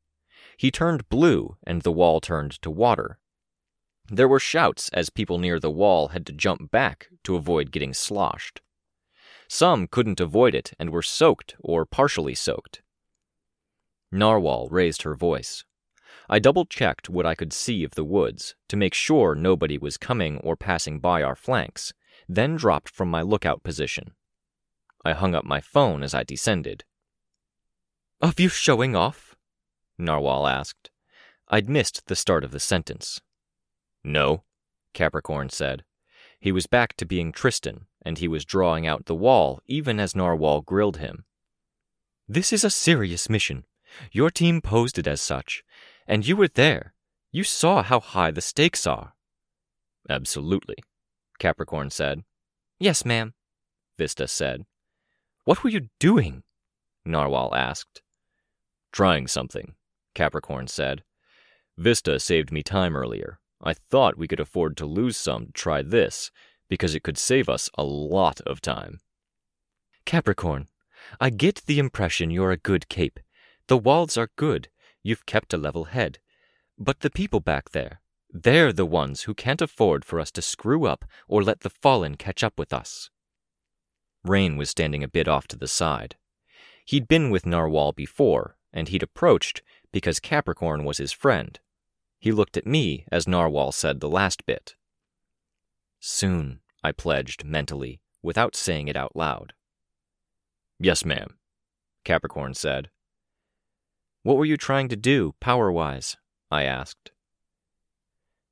He 0.56 0.70
turned 0.70 1.10
blue, 1.10 1.58
and 1.66 1.82
the 1.82 1.92
wall 1.92 2.18
turned 2.18 2.52
to 2.62 2.70
water. 2.70 3.18
There 4.08 4.28
were 4.28 4.40
shouts 4.40 4.88
as 4.94 5.10
people 5.10 5.36
near 5.36 5.60
the 5.60 5.70
wall 5.70 6.08
had 6.08 6.24
to 6.24 6.32
jump 6.32 6.70
back 6.70 7.08
to 7.24 7.36
avoid 7.36 7.70
getting 7.70 7.92
sloshed. 7.92 8.62
Some 9.46 9.88
couldn't 9.88 10.20
avoid 10.20 10.54
it 10.54 10.72
and 10.78 10.88
were 10.88 11.02
soaked 11.02 11.54
or 11.60 11.84
partially 11.84 12.34
soaked. 12.34 12.80
Narwhal 14.16 14.68
raised 14.70 15.02
her 15.02 15.14
voice. 15.14 15.64
I 16.28 16.38
double 16.38 16.64
checked 16.64 17.08
what 17.08 17.26
I 17.26 17.34
could 17.34 17.52
see 17.52 17.84
of 17.84 17.94
the 17.94 18.04
woods 18.04 18.56
to 18.68 18.76
make 18.76 18.94
sure 18.94 19.34
nobody 19.34 19.78
was 19.78 19.96
coming 19.96 20.38
or 20.38 20.56
passing 20.56 20.98
by 20.98 21.22
our 21.22 21.36
flanks, 21.36 21.92
then 22.28 22.56
dropped 22.56 22.88
from 22.88 23.08
my 23.08 23.22
lookout 23.22 23.62
position. 23.62 24.12
I 25.04 25.12
hung 25.12 25.34
up 25.34 25.44
my 25.44 25.60
phone 25.60 26.02
as 26.02 26.14
I 26.14 26.24
descended. 26.24 26.84
Are 28.20 28.32
you 28.36 28.48
showing 28.48 28.96
off? 28.96 29.36
Narwhal 29.98 30.46
asked. 30.48 30.90
I'd 31.48 31.68
missed 31.68 32.06
the 32.06 32.16
start 32.16 32.42
of 32.42 32.50
the 32.50 32.58
sentence. 32.58 33.20
No, 34.02 34.42
Capricorn 34.94 35.50
said. 35.50 35.84
He 36.40 36.50
was 36.50 36.66
back 36.66 36.94
to 36.96 37.06
being 37.06 37.30
Tristan, 37.30 37.86
and 38.02 38.18
he 38.18 38.26
was 38.26 38.44
drawing 38.44 38.86
out 38.86 39.06
the 39.06 39.14
wall 39.14 39.60
even 39.66 40.00
as 40.00 40.16
Narwhal 40.16 40.62
grilled 40.62 40.96
him. 40.96 41.24
This 42.26 42.52
is 42.52 42.64
a 42.64 42.70
serious 42.70 43.28
mission. 43.28 43.64
Your 44.12 44.30
team 44.30 44.60
posed 44.60 44.98
it 44.98 45.06
as 45.06 45.20
such, 45.20 45.62
and 46.06 46.26
you 46.26 46.36
were 46.36 46.48
there. 46.48 46.94
You 47.32 47.44
saw 47.44 47.82
how 47.82 48.00
high 48.00 48.30
the 48.30 48.40
stakes 48.40 48.86
are. 48.86 49.14
Absolutely, 50.08 50.76
Capricorn 51.38 51.90
said. 51.90 52.22
Yes, 52.78 53.04
ma'am, 53.04 53.34
Vista 53.98 54.28
said. 54.28 54.64
What 55.44 55.62
were 55.62 55.70
you 55.70 55.88
doing? 55.98 56.42
Narwhal 57.04 57.54
asked. 57.54 58.02
Trying 58.92 59.26
something, 59.26 59.74
Capricorn 60.14 60.66
said. 60.66 61.02
Vista 61.76 62.18
saved 62.18 62.50
me 62.50 62.62
time 62.62 62.96
earlier. 62.96 63.38
I 63.62 63.74
thought 63.74 64.18
we 64.18 64.28
could 64.28 64.40
afford 64.40 64.76
to 64.76 64.86
lose 64.86 65.16
some 65.16 65.46
to 65.46 65.52
try 65.52 65.82
this, 65.82 66.30
because 66.68 66.94
it 66.94 67.02
could 67.02 67.18
save 67.18 67.48
us 67.48 67.70
a 67.76 67.84
lot 67.84 68.40
of 68.42 68.60
time. 68.60 69.00
Capricorn, 70.04 70.68
I 71.20 71.30
get 71.30 71.62
the 71.66 71.78
impression 71.78 72.30
you're 72.30 72.52
a 72.52 72.56
good 72.56 72.88
cape. 72.88 73.20
The 73.68 73.78
walls 73.78 74.16
are 74.16 74.30
good. 74.36 74.68
You've 75.02 75.26
kept 75.26 75.52
a 75.52 75.58
level 75.58 75.84
head. 75.84 76.18
But 76.78 77.00
the 77.00 77.10
people 77.10 77.40
back 77.40 77.70
there, 77.70 78.00
they're 78.30 78.72
the 78.72 78.86
ones 78.86 79.22
who 79.22 79.34
can't 79.34 79.62
afford 79.62 80.04
for 80.04 80.20
us 80.20 80.30
to 80.32 80.42
screw 80.42 80.86
up 80.86 81.04
or 81.26 81.42
let 81.42 81.60
the 81.60 81.70
fallen 81.70 82.16
catch 82.16 82.44
up 82.44 82.58
with 82.58 82.72
us. 82.72 83.10
Rain 84.24 84.56
was 84.56 84.70
standing 84.70 85.02
a 85.02 85.08
bit 85.08 85.28
off 85.28 85.46
to 85.48 85.56
the 85.56 85.68
side. 85.68 86.16
He'd 86.84 87.08
been 87.08 87.30
with 87.30 87.46
Narwhal 87.46 87.92
before, 87.92 88.56
and 88.72 88.88
he'd 88.88 89.02
approached 89.02 89.62
because 89.92 90.20
Capricorn 90.20 90.84
was 90.84 90.98
his 90.98 91.12
friend. 91.12 91.58
He 92.18 92.32
looked 92.32 92.56
at 92.56 92.66
me 92.66 93.06
as 93.10 93.26
Narwhal 93.26 93.72
said 93.72 94.00
the 94.00 94.08
last 94.08 94.46
bit. 94.46 94.74
Soon, 96.00 96.60
I 96.84 96.92
pledged 96.92 97.44
mentally, 97.44 98.00
without 98.22 98.54
saying 98.54 98.88
it 98.88 98.96
out 98.96 99.16
loud. 99.16 99.54
Yes, 100.78 101.04
ma'am, 101.04 101.38
Capricorn 102.04 102.54
said. 102.54 102.90
What 104.26 104.38
were 104.38 104.44
you 104.44 104.56
trying 104.56 104.88
to 104.88 104.96
do, 104.96 105.36
power 105.38 105.70
wise? 105.70 106.16
I 106.50 106.64
asked. 106.64 107.12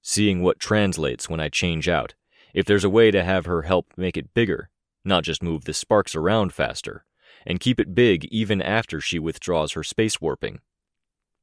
Seeing 0.03 0.41
what 0.41 0.61
translates 0.61 1.29
when 1.29 1.41
I 1.41 1.49
change 1.49 1.89
out. 1.89 2.15
If 2.55 2.65
there's 2.65 2.85
a 2.85 2.89
way 2.89 3.11
to 3.11 3.25
have 3.25 3.47
her 3.47 3.63
help 3.63 3.93
make 3.97 4.17
it 4.17 4.35
bigger, 4.35 4.71
not 5.05 5.25
just 5.25 5.43
move 5.43 5.65
the 5.65 5.75
sparks 5.75 6.15
around 6.15 6.53
faster, 6.53 7.05
and 7.45 7.59
keep 7.59 7.81
it 7.81 7.93
big 7.93 8.25
even 8.27 8.63
after 8.63 9.01
she 9.01 9.19
withdraws 9.19 9.73
her 9.73 9.83
space 9.83 10.21
warping. 10.21 10.61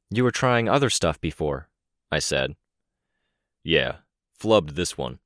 You 0.09 0.23
were 0.23 0.31
trying 0.31 0.69
other 0.69 0.89
stuff 0.89 1.19
before, 1.19 1.67
I 2.09 2.19
said. 2.19 2.55
Yeah, 3.65 3.95
flubbed 4.41 4.75
this 4.75 4.97
one. 4.97 5.19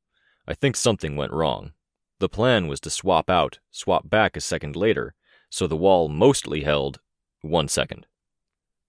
I 0.47 0.55
think 0.55 0.75
something 0.75 1.15
went 1.15 1.31
wrong. 1.31 1.73
The 2.17 2.27
plan 2.27 2.67
was 2.67 2.79
to 2.79 2.89
swap 2.89 3.29
out, 3.29 3.59
swap 3.69 4.09
back 4.09 4.35
a 4.35 4.41
second 4.41 4.75
later, 4.75 5.13
so 5.51 5.67
the 5.67 5.77
wall 5.77 6.09
mostly 6.09 6.63
held 6.63 7.01
one 7.41 7.67
second. 7.67 8.07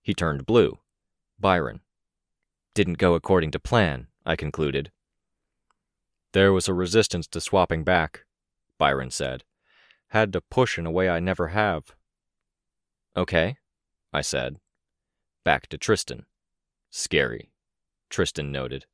He 0.06 0.14
turned 0.14 0.46
blue. 0.46 0.78
Byron. 1.36 1.80
Didn't 2.74 2.98
go 2.98 3.14
according 3.14 3.50
to 3.50 3.58
plan, 3.58 4.06
I 4.24 4.36
concluded. 4.36 4.92
There 6.32 6.52
was 6.52 6.68
a 6.68 6.74
resistance 6.74 7.26
to 7.26 7.40
swapping 7.40 7.82
back, 7.82 8.24
Byron 8.78 9.10
said. 9.10 9.42
Had 10.10 10.32
to 10.34 10.40
push 10.40 10.78
in 10.78 10.86
a 10.86 10.92
way 10.92 11.08
I 11.08 11.18
never 11.18 11.48
have. 11.48 11.96
Okay, 13.16 13.56
I 14.12 14.20
said. 14.20 14.60
Back 15.42 15.66
to 15.70 15.76
Tristan. 15.76 16.26
Scary, 16.88 17.50
Tristan 18.08 18.52
noted. 18.52 18.86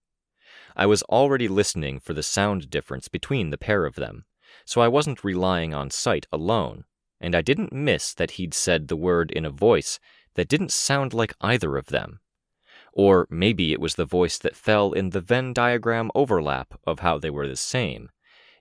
I 0.75 0.87
was 0.87 1.02
already 1.02 1.47
listening 1.47 2.00
for 2.00 2.14
the 2.14 2.23
sound 2.23 2.71
difference 2.71 3.09
between 3.09 3.50
the 3.50 3.59
pair 3.59 3.85
of 3.85 3.97
them, 3.97 4.25
so 4.64 4.81
I 4.81 4.88
wasn't 4.88 5.25
relying 5.25 5.75
on 5.75 5.90
sight 5.90 6.26
alone, 6.33 6.85
and 7.21 7.35
I 7.35 7.42
didn't 7.42 7.71
miss 7.71 8.14
that 8.14 8.33
he'd 8.33 8.54
said 8.54 8.88
the 8.88 8.97
word 8.97 9.31
in 9.31 9.45
a 9.45 9.50
voice 9.50 10.00
that 10.35 10.49
didn't 10.49 10.73
sound 10.73 11.12
like 11.12 11.35
either 11.41 11.77
of 11.77 11.87
them. 11.87 12.21
Or 12.93 13.27
maybe 13.31 13.73
it 13.73 13.81
was 13.81 13.95
the 13.95 14.05
voice 14.05 14.39
that 14.39 14.57
fell 14.57 14.93
in 14.93 15.11
the 15.11 15.21
Venn 15.21 15.53
diagram 15.53 16.11
overlap 16.15 16.79
of 16.87 17.01
how 17.01 17.19
they 17.19 17.31
were 17.31 17.49
the 17.49 17.57
same, 17.57 18.11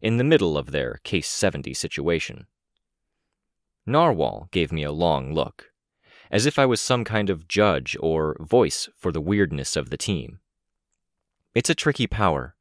in 0.02 0.18
the 0.18 0.24
middle 0.24 0.58
of 0.58 0.72
their 0.72 1.00
Case 1.04 1.28
70 1.28 1.74
situation. 1.74 2.48
Narwhal 3.86 4.48
gave 4.52 4.72
me 4.72 4.84
a 4.84 4.92
long 4.92 5.34
look, 5.34 5.72
as 6.30 6.46
if 6.46 6.58
I 6.58 6.66
was 6.66 6.80
some 6.80 7.04
kind 7.04 7.30
of 7.30 7.48
judge 7.48 7.98
or 8.00 8.38
voice 8.40 8.90
for 8.96 9.12
the 9.12 9.22
weirdness 9.22 9.76
of 9.76 9.90
the 9.90 9.98
team. 9.98 10.40
It's 11.54 11.70
a 11.70 11.76
tricky 11.76 12.08
power. 12.08 12.56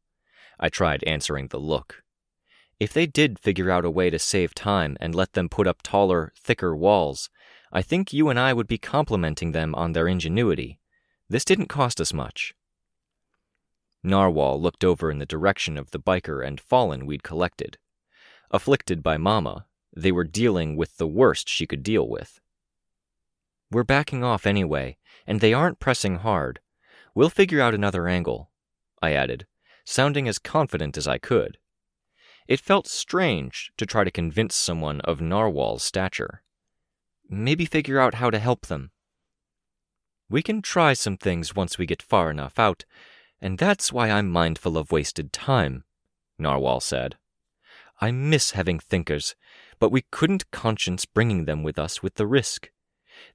I 0.59 0.69
tried 0.69 1.05
answering 1.05 1.49
the 1.49 1.61
look. 1.61 2.03
If 2.81 2.93
they 2.93 3.07
did 3.07 3.39
figure 3.39 3.71
out 3.71 3.85
a 3.85 3.91
way 3.91 4.11
to 4.11 4.19
save 4.19 4.55
time 4.55 4.97
and 5.01 5.15
let 5.15 5.35
them 5.35 5.49
put 5.49 5.67
up 5.67 5.83
taller, 5.83 6.33
thicker 6.37 6.75
walls, 6.75 7.31
I 7.73 7.83
think 7.83 8.13
you 8.13 8.29
and 8.29 8.39
I 8.39 8.53
would 8.53 8.67
be 8.67 8.79
complimenting 8.79 9.53
them 9.53 9.75
on 9.75 9.93
their 9.93 10.09
ingenuity. 10.09 10.81
This 11.29 11.45
didn't 11.45 11.69
cost 11.69 12.01
us 12.01 12.13
much. 12.13 12.55
Narwhal 14.03 14.61
looked 14.61 14.85
over 14.85 15.11
in 15.11 15.19
the 15.19 15.27
direction 15.27 15.77
of 15.77 15.91
the 15.91 16.01
biker 16.01 16.45
and 16.45 16.61
fallen 16.61 17.07
we'd 17.07 17.23
collected. 17.23 17.79
Afflicted 18.51 19.03
by 19.03 19.19
Mama, 19.19 19.67
they 19.95 20.11
were 20.11 20.25
dealing 20.25 20.77
with 20.77 20.97
the 20.97 21.07
worst 21.07 21.49
she 21.49 21.67
could 21.67 21.83
deal 21.83 22.09
with. 22.09 22.41
We're 23.71 23.85
backing 23.85 24.25
off 24.25 24.47
anyway, 24.47 24.97
and 25.27 25.41
they 25.41 25.55
aren't 25.55 25.79
pressing 25.79 26.17
hard. 26.17 26.61
We'll 27.15 27.31
figure 27.31 27.61
out 27.61 27.75
another 27.75 28.09
angle, 28.09 28.51
I 29.01 29.13
added, 29.13 29.47
sounding 29.85 30.27
as 30.27 30.39
confident 30.39 30.97
as 30.97 31.07
I 31.07 31.19
could. 31.19 31.59
It 32.49 32.59
felt 32.59 32.89
strange 32.89 33.71
to 33.77 33.87
try 33.87 34.03
to 34.03 34.11
convince 34.11 34.57
someone 34.57 35.01
of 35.03 35.21
Narwhal's 35.21 35.85
stature. 35.85 36.43
Maybe 37.33 37.65
figure 37.65 38.01
out 38.01 38.15
how 38.15 38.29
to 38.31 38.41
help 38.41 38.67
them. 38.67 38.91
We 40.29 40.43
can 40.43 40.63
try 40.63 40.95
some 40.95 41.17
things 41.17 41.55
once 41.55 41.79
we 41.79 41.87
get 41.87 42.03
far 42.03 42.29
enough 42.29 42.59
out, 42.59 42.85
and 43.41 43.57
that's 43.57 43.93
why 43.93 44.11
I'm 44.11 44.29
mindful 44.29 44.77
of 44.77 44.91
wasted 44.91 45.33
time, 45.33 45.85
Narwhal 46.39 46.81
said. 46.81 47.17
I 48.01 48.11
miss 48.11 48.53
having 48.53 48.81
thinkers, 48.81 49.37
but 49.79 49.93
we 49.93 50.03
couldn't 50.11 50.51
conscience 50.51 51.07
bringing 51.07 51.45
them 51.45 51.63
with 51.63 51.79
us 51.79 52.03
with 52.03 52.15
the 52.15 52.27
risk. 52.27 52.71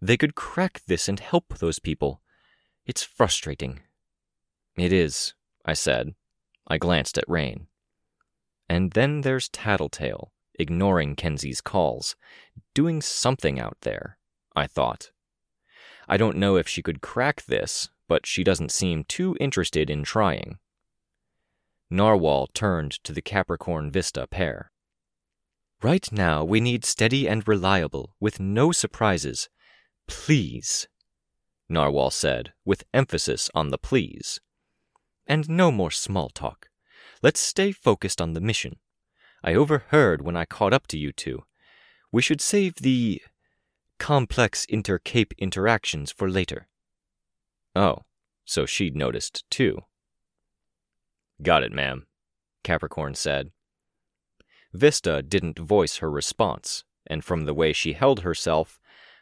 They 0.01 0.17
could 0.17 0.35
crack 0.35 0.81
this 0.87 1.07
and 1.07 1.21
help 1.21 1.57
those 1.57 1.79
people. 1.79 2.21
It's 2.85 3.03
frustrating. 3.03 3.79
It 4.75 4.91
is, 4.91 5.35
I 5.63 5.73
said. 5.73 6.15
I 6.67 6.77
glanced 6.77 7.17
at 7.17 7.29
Rain. 7.29 7.67
And 8.67 8.91
then 8.91 9.21
there's 9.21 9.47
Tattletale 9.47 10.33
ignoring 10.59 11.15
Kenzie's 11.15 11.61
calls, 11.61 12.15
doing 12.73 13.01
something 13.01 13.59
out 13.59 13.77
there, 13.81 14.17
I 14.55 14.67
thought. 14.67 15.11
I 16.07 16.17
don't 16.17 16.37
know 16.37 16.55
if 16.55 16.67
she 16.67 16.81
could 16.81 17.01
crack 17.01 17.43
this, 17.45 17.89
but 18.07 18.25
she 18.25 18.43
doesn't 18.43 18.71
seem 18.71 19.03
too 19.03 19.35
interested 19.39 19.89
in 19.89 20.03
trying. 20.03 20.59
Narwhal 21.89 22.47
turned 22.47 22.91
to 23.03 23.13
the 23.13 23.21
Capricorn 23.21 23.91
Vista 23.91 24.27
pair. 24.27 24.71
Right 25.81 26.11
now, 26.11 26.43
we 26.43 26.61
need 26.61 26.85
steady 26.85 27.27
and 27.27 27.47
reliable, 27.47 28.15
with 28.19 28.39
no 28.39 28.71
surprises. 28.71 29.49
Please, 30.07 30.87
Narwhal 31.69 32.11
said, 32.11 32.53
with 32.63 32.83
emphasis 32.93 33.49
on 33.53 33.69
the 33.69 33.77
please. 33.77 34.39
And 35.27 35.49
no 35.49 35.71
more 35.71 35.91
small 35.91 36.29
talk. 36.29 36.69
Let's 37.21 37.39
stay 37.39 37.71
focused 37.71 38.21
on 38.21 38.33
the 38.33 38.41
mission. 38.41 38.77
I 39.45 39.53
overheard 39.53 40.23
when 40.23 40.35
I 40.35 40.45
caught 40.45 40.73
up 40.73 40.87
to 40.87 40.97
you 40.97 41.11
two. 41.11 41.43
We 42.11 42.23
should 42.23 42.41
save 42.41 42.77
the 42.77 43.21
complex 43.99 44.65
inter-cape 44.65 45.35
interactions 45.37 46.11
for 46.11 46.27
later. 46.27 46.67
Oh, 47.75 48.05
so 48.43 48.65
she'd 48.65 48.95
noticed 48.95 49.47
too. 49.51 49.83
Got 51.43 51.61
it, 51.61 51.71
ma'am, 51.71 52.07
Capricorn 52.63 53.13
said. 53.13 53.51
Vista 54.73 55.21
didn't 55.21 55.59
voice 55.59 55.97
her 55.97 56.09
response, 56.09 56.83
and 57.05 57.23
from 57.23 57.45
the 57.45 57.53
way 57.53 57.71
she 57.71 57.93
held 57.93 58.21
herself, 58.21 58.79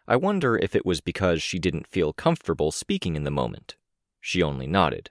I 0.07 0.15
wonder 0.15 0.55
if 0.55 0.73
it 0.73 0.85
was 0.85 1.01
because 1.01 1.43
she 1.43 1.59
didn't 1.59 1.87
feel 1.87 2.13
comfortable 2.13 2.71
speaking 2.71 3.17
in 3.17 3.25
the 3.25 3.29
moment. 3.31 3.75
She 4.21 4.41
only 4.41 4.67
nodded. 4.67 5.09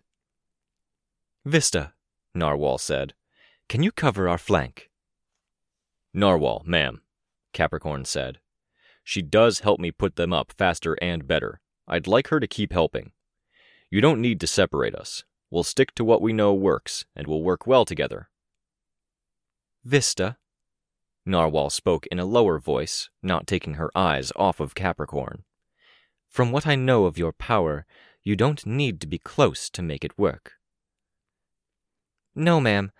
Vista, 1.44 1.92
Narwhal 2.34 2.78
said, 2.78 3.12
can 3.68 3.82
you 3.82 3.92
cover 3.92 4.26
our 4.26 4.38
flank? 4.38 4.88
Narwhal, 6.14 6.62
ma'am, 6.66 7.02
Capricorn 7.52 8.04
said. 8.04 8.38
She 9.04 9.22
does 9.22 9.60
help 9.60 9.80
me 9.80 9.90
put 9.90 10.16
them 10.16 10.32
up 10.32 10.52
faster 10.56 10.96
and 11.02 11.26
better, 11.26 11.60
I'd 11.88 12.06
like 12.06 12.28
her 12.28 12.40
to 12.40 12.46
keep 12.46 12.72
helping. 12.72 13.12
You 13.90 14.00
don't 14.00 14.20
need 14.20 14.40
to 14.40 14.46
separate 14.46 14.94
us. 14.94 15.24
We'll 15.50 15.64
stick 15.64 15.94
to 15.96 16.04
what 16.04 16.22
we 16.22 16.32
know 16.32 16.54
works, 16.54 17.04
and 17.14 17.26
we'll 17.26 17.42
work 17.42 17.66
well 17.66 17.84
together. 17.84 18.30
Vista, 19.84 20.38
Narwhal 21.26 21.70
spoke 21.70 22.06
in 22.06 22.18
a 22.18 22.24
lower 22.24 22.58
voice, 22.58 23.10
not 23.22 23.46
taking 23.46 23.74
her 23.74 23.90
eyes 23.94 24.32
off 24.36 24.60
of 24.60 24.74
Capricorn. 24.74 25.44
From 26.28 26.52
what 26.52 26.66
I 26.66 26.74
know 26.74 27.04
of 27.04 27.18
your 27.18 27.32
power, 27.32 27.84
you 28.22 28.36
don't 28.36 28.64
need 28.64 29.00
to 29.00 29.06
be 29.06 29.18
close 29.18 29.68
to 29.70 29.82
make 29.82 30.04
it 30.04 30.18
work. 30.18 30.52
No, 32.34 32.60
ma'am, 32.60 32.92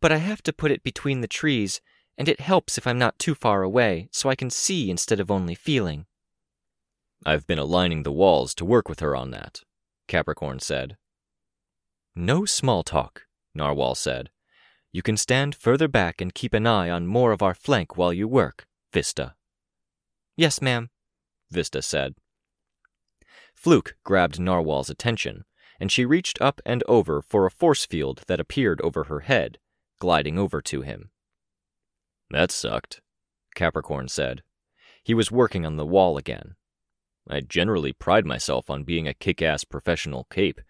but 0.00 0.12
I 0.12 0.16
have 0.16 0.42
to 0.44 0.52
put 0.52 0.70
it 0.70 0.82
between 0.82 1.20
the 1.20 1.28
trees, 1.28 1.80
and 2.20 2.28
it 2.28 2.40
helps 2.40 2.76
if 2.76 2.86
I'm 2.86 2.98
not 2.98 3.18
too 3.18 3.34
far 3.34 3.62
away, 3.62 4.10
so 4.12 4.28
I 4.28 4.34
can 4.34 4.50
see 4.50 4.90
instead 4.90 5.20
of 5.20 5.30
only 5.30 5.54
feeling. 5.54 6.04
I've 7.24 7.46
been 7.46 7.58
aligning 7.58 8.02
the 8.02 8.12
walls 8.12 8.54
to 8.56 8.64
work 8.66 8.90
with 8.90 9.00
her 9.00 9.16
on 9.16 9.30
that, 9.30 9.62
Capricorn 10.06 10.60
said. 10.60 10.98
No 12.14 12.44
small 12.44 12.82
talk, 12.82 13.22
Narwhal 13.54 13.94
said. 13.94 14.28
You 14.92 15.00
can 15.00 15.16
stand 15.16 15.54
further 15.54 15.88
back 15.88 16.20
and 16.20 16.34
keep 16.34 16.52
an 16.52 16.66
eye 16.66 16.90
on 16.90 17.06
more 17.06 17.32
of 17.32 17.40
our 17.40 17.54
flank 17.54 17.96
while 17.96 18.12
you 18.12 18.28
work, 18.28 18.66
Vista. 18.92 19.34
Yes, 20.36 20.60
ma'am, 20.60 20.90
Vista 21.50 21.80
said. 21.80 22.16
Fluke 23.54 23.96
grabbed 24.04 24.38
Narwhal's 24.38 24.90
attention, 24.90 25.46
and 25.80 25.90
she 25.90 26.04
reached 26.04 26.38
up 26.42 26.60
and 26.66 26.84
over 26.86 27.22
for 27.22 27.46
a 27.46 27.50
force 27.50 27.86
field 27.86 28.24
that 28.26 28.40
appeared 28.40 28.82
over 28.82 29.04
her 29.04 29.20
head, 29.20 29.56
gliding 29.98 30.38
over 30.38 30.60
to 30.60 30.82
him. 30.82 31.08
That 32.30 32.50
sucked, 32.50 33.00
Capricorn 33.54 34.08
said. 34.08 34.42
He 35.02 35.14
was 35.14 35.32
working 35.32 35.66
on 35.66 35.76
the 35.76 35.86
wall 35.86 36.16
again. 36.16 36.54
I 37.28 37.40
generally 37.40 37.92
pride 37.92 38.26
myself 38.26 38.70
on 38.70 38.84
being 38.84 39.08
a 39.08 39.14
kick 39.14 39.42
ass 39.42 39.64
professional 39.64 40.24
cape, 40.30 40.60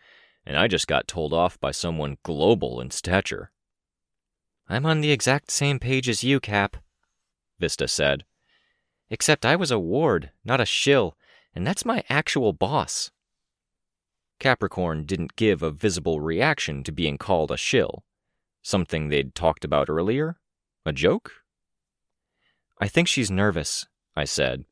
and 0.45 0.57
I 0.57 0.69
just 0.69 0.87
got 0.87 1.09
told 1.09 1.33
off 1.33 1.61
by 1.61 1.71
someone 1.71 2.19
global 2.23 2.81
in 2.81 2.91
stature. 2.91 3.53
I'm 4.69 4.87
on 4.87 5.01
the 5.01 5.11
exact 5.11 5.51
same 5.51 5.79
page 5.79 6.09
as 6.09 6.25
you, 6.25 6.41
Cap, 6.41 6.77
Vista 7.59 7.89
said. 7.89 8.25
Except 9.11 9.45
I 9.45 9.57
was 9.57 9.71
a 9.71 9.79
ward, 9.79 10.31
not 10.45 10.61
a 10.61 10.67
shill, 10.67 11.17
and 11.55 11.67
that's 11.67 11.85
my 11.85 12.05
actual 12.09 12.53
boss. 12.53 13.11
Capricorn 14.39 15.05
didn't 15.05 15.37
give 15.37 15.63
a 15.63 15.71
visible 15.71 16.21
reaction 16.21 16.83
to 16.85 16.93
being 16.93 17.19
called 17.19 17.51
a 17.51 17.57
shill. 17.57 18.05
Something 18.63 19.09
they'd 19.09 19.35
talked 19.35 19.65
about 19.65 19.91
earlier? 19.91 20.39
A 20.87 20.93
joke? 20.93 21.33
I 22.81 22.89
think 22.89 23.07
she's 23.07 23.31
nervous, 23.31 23.87
I 24.17 24.25
said. 24.25 24.65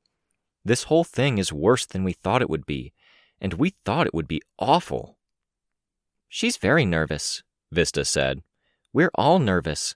This 0.64 0.84
whole 0.84 1.04
thing 1.04 1.36
is 1.36 1.52
worse 1.52 1.84
than 1.84 2.04
we 2.04 2.14
thought 2.14 2.42
it 2.42 2.50
would 2.50 2.64
be, 2.64 2.94
and 3.40 3.54
we 3.54 3.74
thought 3.84 4.06
it 4.06 4.14
would 4.14 4.26
be 4.26 4.42
awful. 4.58 5.18
She's 6.28 6.56
very 6.56 6.86
nervous, 6.86 7.42
Vista 7.70 8.04
said. 8.04 8.42
We're 8.92 9.10
all 9.14 9.38
nervous. 9.38 9.94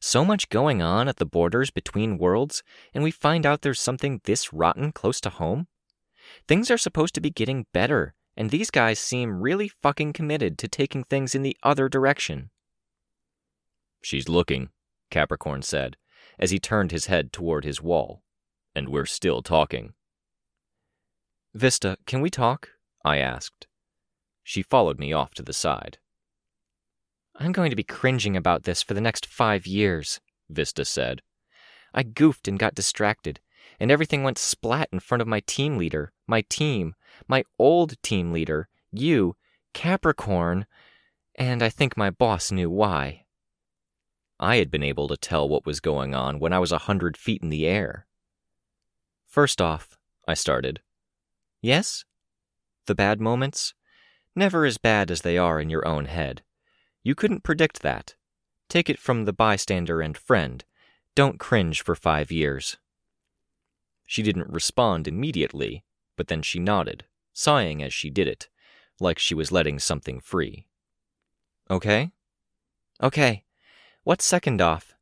So 0.00 0.24
much 0.24 0.48
going 0.48 0.82
on 0.82 1.06
at 1.06 1.18
the 1.18 1.24
borders 1.24 1.70
between 1.70 2.18
worlds, 2.18 2.64
and 2.92 3.04
we 3.04 3.12
find 3.12 3.46
out 3.46 3.62
there's 3.62 3.80
something 3.80 4.20
this 4.24 4.52
rotten 4.52 4.90
close 4.90 5.20
to 5.20 5.30
home? 5.30 5.68
Things 6.48 6.70
are 6.70 6.78
supposed 6.78 7.14
to 7.14 7.20
be 7.20 7.30
getting 7.30 7.66
better, 7.72 8.14
and 8.36 8.50
these 8.50 8.70
guys 8.70 8.98
seem 8.98 9.40
really 9.40 9.68
fucking 9.68 10.12
committed 10.12 10.58
to 10.58 10.68
taking 10.68 11.04
things 11.04 11.34
in 11.36 11.42
the 11.42 11.56
other 11.62 11.88
direction. 11.88 12.50
She's 14.02 14.28
looking, 14.28 14.70
Capricorn 15.10 15.62
said, 15.62 15.96
as 16.42 16.50
he 16.50 16.58
turned 16.58 16.90
his 16.90 17.06
head 17.06 17.32
toward 17.32 17.64
his 17.64 17.80
wall. 17.80 18.24
And 18.74 18.88
we're 18.88 19.06
still 19.06 19.42
talking. 19.42 19.92
Vista, 21.54 21.96
can 22.04 22.20
we 22.20 22.30
talk? 22.30 22.70
I 23.04 23.18
asked. 23.18 23.68
She 24.42 24.60
followed 24.60 24.98
me 24.98 25.12
off 25.12 25.34
to 25.34 25.42
the 25.44 25.52
side. 25.52 25.98
I'm 27.36 27.52
going 27.52 27.70
to 27.70 27.76
be 27.76 27.84
cringing 27.84 28.36
about 28.36 28.64
this 28.64 28.82
for 28.82 28.92
the 28.92 29.00
next 29.00 29.24
five 29.24 29.68
years, 29.68 30.20
Vista 30.50 30.84
said. 30.84 31.22
I 31.94 32.02
goofed 32.02 32.48
and 32.48 32.58
got 32.58 32.74
distracted, 32.74 33.38
and 33.78 33.92
everything 33.92 34.24
went 34.24 34.36
splat 34.36 34.88
in 34.92 34.98
front 34.98 35.22
of 35.22 35.28
my 35.28 35.40
team 35.46 35.76
leader, 35.78 36.12
my 36.26 36.42
team, 36.48 36.96
my 37.28 37.44
old 37.56 38.02
team 38.02 38.32
leader, 38.32 38.68
you, 38.90 39.36
Capricorn, 39.74 40.66
and 41.36 41.62
I 41.62 41.68
think 41.68 41.96
my 41.96 42.10
boss 42.10 42.50
knew 42.50 42.68
why. 42.68 43.21
I 44.42 44.56
had 44.56 44.72
been 44.72 44.82
able 44.82 45.06
to 45.06 45.16
tell 45.16 45.48
what 45.48 45.64
was 45.64 45.78
going 45.78 46.16
on 46.16 46.40
when 46.40 46.52
I 46.52 46.58
was 46.58 46.72
a 46.72 46.78
hundred 46.78 47.16
feet 47.16 47.44
in 47.44 47.48
the 47.48 47.64
air. 47.64 48.08
First 49.28 49.62
off, 49.62 49.96
I 50.26 50.34
started. 50.34 50.80
Yes? 51.60 52.04
The 52.86 52.96
bad 52.96 53.20
moments? 53.20 53.72
Never 54.34 54.64
as 54.64 54.78
bad 54.78 55.12
as 55.12 55.20
they 55.20 55.38
are 55.38 55.60
in 55.60 55.70
your 55.70 55.86
own 55.86 56.06
head. 56.06 56.42
You 57.04 57.14
couldn't 57.14 57.44
predict 57.44 57.82
that. 57.82 58.16
Take 58.68 58.90
it 58.90 58.98
from 58.98 59.26
the 59.26 59.32
bystander 59.32 60.00
and 60.00 60.18
friend. 60.18 60.64
Don't 61.14 61.38
cringe 61.38 61.80
for 61.80 61.94
five 61.94 62.32
years. 62.32 62.78
She 64.06 64.24
didn't 64.24 64.52
respond 64.52 65.06
immediately, 65.06 65.84
but 66.16 66.26
then 66.26 66.42
she 66.42 66.58
nodded, 66.58 67.04
sighing 67.32 67.80
as 67.80 67.94
she 67.94 68.10
did 68.10 68.26
it, 68.26 68.48
like 68.98 69.20
she 69.20 69.36
was 69.36 69.52
letting 69.52 69.78
something 69.78 70.18
free. 70.18 70.66
Okay? 71.70 72.10
Okay. 73.00 73.44
What's 74.04 74.24
second 74.24 74.60
off? 74.60 74.96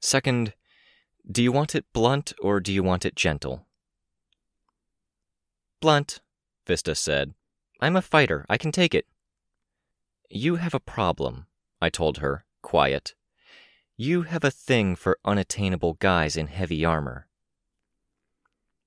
Second, 0.00 0.54
do 1.30 1.42
you 1.42 1.52
want 1.52 1.74
it 1.74 1.84
blunt 1.92 2.32
or 2.40 2.58
do 2.58 2.72
you 2.72 2.82
want 2.82 3.04
it 3.04 3.14
gentle? 3.14 3.66
Blunt, 5.82 6.22
Vista 6.66 6.94
said. 6.94 7.34
I'm 7.82 7.94
a 7.94 8.00
fighter. 8.00 8.46
I 8.48 8.56
can 8.56 8.72
take 8.72 8.94
it. 8.94 9.06
You 10.30 10.56
have 10.56 10.72
a 10.72 10.80
problem, 10.80 11.46
I 11.78 11.90
told 11.90 12.18
her, 12.18 12.46
quiet. 12.62 13.14
You 13.98 14.22
have 14.22 14.44
a 14.44 14.50
thing 14.50 14.96
for 14.96 15.18
unattainable 15.22 15.94
guys 15.94 16.38
in 16.38 16.46
heavy 16.46 16.86
armor. 16.86 17.28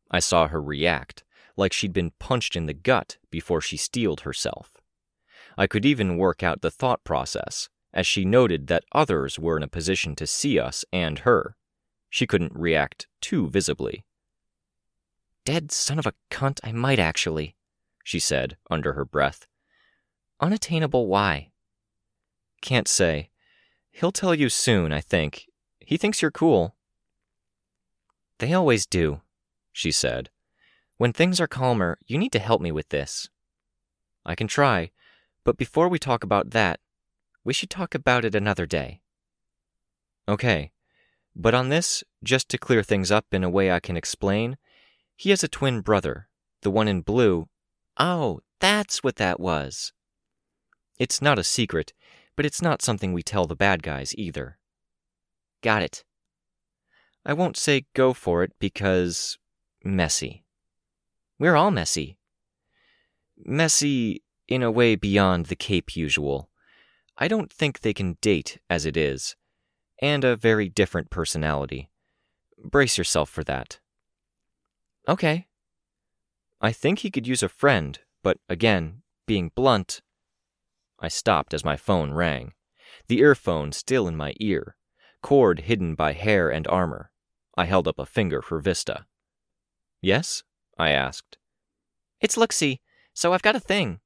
I 0.09 0.17
saw 0.17 0.47
her 0.47 0.59
react, 0.59 1.23
like 1.55 1.71
she'd 1.71 1.93
been 1.93 2.13
punched 2.17 2.55
in 2.55 2.65
the 2.65 2.73
gut 2.73 3.17
before 3.29 3.61
she 3.61 3.77
steeled 3.77 4.21
herself. 4.21 4.73
I 5.55 5.67
could 5.67 5.85
even 5.85 6.17
work 6.17 6.41
out 6.41 6.61
the 6.61 6.71
thought 6.71 7.03
process, 7.03 7.69
as 7.93 8.05
she 8.05 8.25
noted 8.25 8.67
that 8.67 8.83
others 8.91 9.39
were 9.39 9.57
in 9.57 9.63
a 9.63 9.67
position 9.67 10.15
to 10.15 10.27
see 10.27 10.59
us 10.59 10.85
and 10.91 11.19
her. 11.19 11.55
She 12.09 12.27
couldn't 12.27 12.55
react 12.55 13.07
too 13.21 13.49
visibly. 13.49 14.05
Dead 15.45 15.71
son 15.71 15.97
of 15.99 16.05
a 16.05 16.13
cunt, 16.29 16.59
I 16.63 16.71
might 16.71 16.99
actually, 16.99 17.55
she 18.03 18.19
said 18.19 18.57
under 18.69 18.93
her 18.93 19.05
breath. 19.05 19.47
Unattainable 20.39 21.07
why? 21.07 21.51
Can't 22.61 22.87
say. 22.87 23.29
He'll 23.91 24.11
tell 24.11 24.35
you 24.35 24.49
soon, 24.49 24.91
I 24.91 25.01
think. 25.01 25.47
He 25.79 25.97
thinks 25.97 26.21
you're 26.21 26.31
cool. 26.31 26.75
They 28.39 28.53
always 28.53 28.85
do, 28.85 29.21
she 29.71 29.91
said. 29.91 30.29
When 30.97 31.13
things 31.13 31.39
are 31.39 31.47
calmer, 31.47 31.97
you 32.05 32.17
need 32.17 32.31
to 32.33 32.39
help 32.39 32.61
me 32.61 32.71
with 32.71 32.89
this. 32.89 33.29
I 34.25 34.35
can 34.35 34.47
try, 34.47 34.91
but 35.43 35.57
before 35.57 35.87
we 35.87 35.97
talk 35.97 36.23
about 36.23 36.51
that, 36.51 36.79
we 37.47 37.53
should 37.53 37.69
talk 37.69 37.95
about 37.95 38.25
it 38.25 38.35
another 38.35 38.65
day. 38.65 38.99
Okay, 40.27 40.69
but 41.33 41.53
on 41.53 41.69
this, 41.69 42.03
just 42.21 42.49
to 42.49 42.57
clear 42.57 42.83
things 42.83 43.09
up 43.09 43.27
in 43.31 43.41
a 43.41 43.49
way 43.49 43.71
I 43.71 43.79
can 43.79 43.95
explain, 43.95 44.57
he 45.15 45.29
has 45.29 45.45
a 45.45 45.47
twin 45.47 45.79
brother, 45.79 46.27
the 46.61 46.69
one 46.69 46.89
in 46.89 46.99
blue. 46.99 47.47
Oh, 47.97 48.41
that's 48.59 49.01
what 49.01 49.15
that 49.15 49.39
was. 49.39 49.93
It's 50.99 51.21
not 51.21 51.39
a 51.39 51.43
secret, 51.43 51.93
but 52.35 52.45
it's 52.45 52.61
not 52.61 52.81
something 52.81 53.13
we 53.13 53.23
tell 53.23 53.47
the 53.47 53.55
bad 53.55 53.81
guys 53.81 54.13
either. 54.17 54.57
Got 55.63 55.83
it. 55.83 56.03
I 57.25 57.31
won't 57.31 57.55
say 57.55 57.85
go 57.93 58.11
for 58.11 58.43
it 58.43 58.51
because. 58.59 59.37
messy. 59.85 60.43
We're 61.39 61.55
all 61.55 61.71
messy. 61.71 62.17
Messy 63.37 64.21
in 64.49 64.63
a 64.63 64.71
way 64.71 64.97
beyond 64.97 65.45
the 65.45 65.55
Cape 65.55 65.95
usual. 65.95 66.49
I 67.17 67.27
don't 67.27 67.51
think 67.51 67.79
they 67.79 67.93
can 67.93 68.17
date 68.21 68.59
as 68.69 68.85
it 68.85 68.95
is, 68.95 69.35
and 70.01 70.23
a 70.23 70.35
very 70.35 70.69
different 70.69 71.09
personality. 71.09 71.89
Brace 72.63 72.97
yourself 72.97 73.29
for 73.29 73.43
that. 73.45 73.79
Okay. 75.07 75.47
I 76.61 76.71
think 76.71 76.99
he 76.99 77.11
could 77.11 77.27
use 77.27 77.41
a 77.41 77.49
friend, 77.49 77.99
but 78.23 78.37
again, 78.49 79.01
being 79.25 79.51
blunt, 79.55 80.01
I 80.99 81.07
stopped 81.07 81.53
as 81.53 81.65
my 81.65 81.77
phone 81.77 82.11
rang, 82.11 82.53
the 83.07 83.19
earphone 83.19 83.71
still 83.71 84.07
in 84.07 84.15
my 84.15 84.33
ear, 84.39 84.75
cord 85.21 85.61
hidden 85.61 85.95
by 85.95 86.13
hair 86.13 86.49
and 86.49 86.67
armor. 86.67 87.11
I 87.55 87.65
held 87.65 87.87
up 87.87 87.99
a 87.99 88.05
finger 88.05 88.41
for 88.41 88.59
Vista. 88.59 89.05
Yes? 90.01 90.43
I 90.77 90.91
asked. 90.91 91.37
It's 92.21 92.35
Looksee, 92.35 92.79
so 93.13 93.33
I've 93.33 93.41
got 93.41 93.55
a 93.55 93.59
thing. 93.59 93.99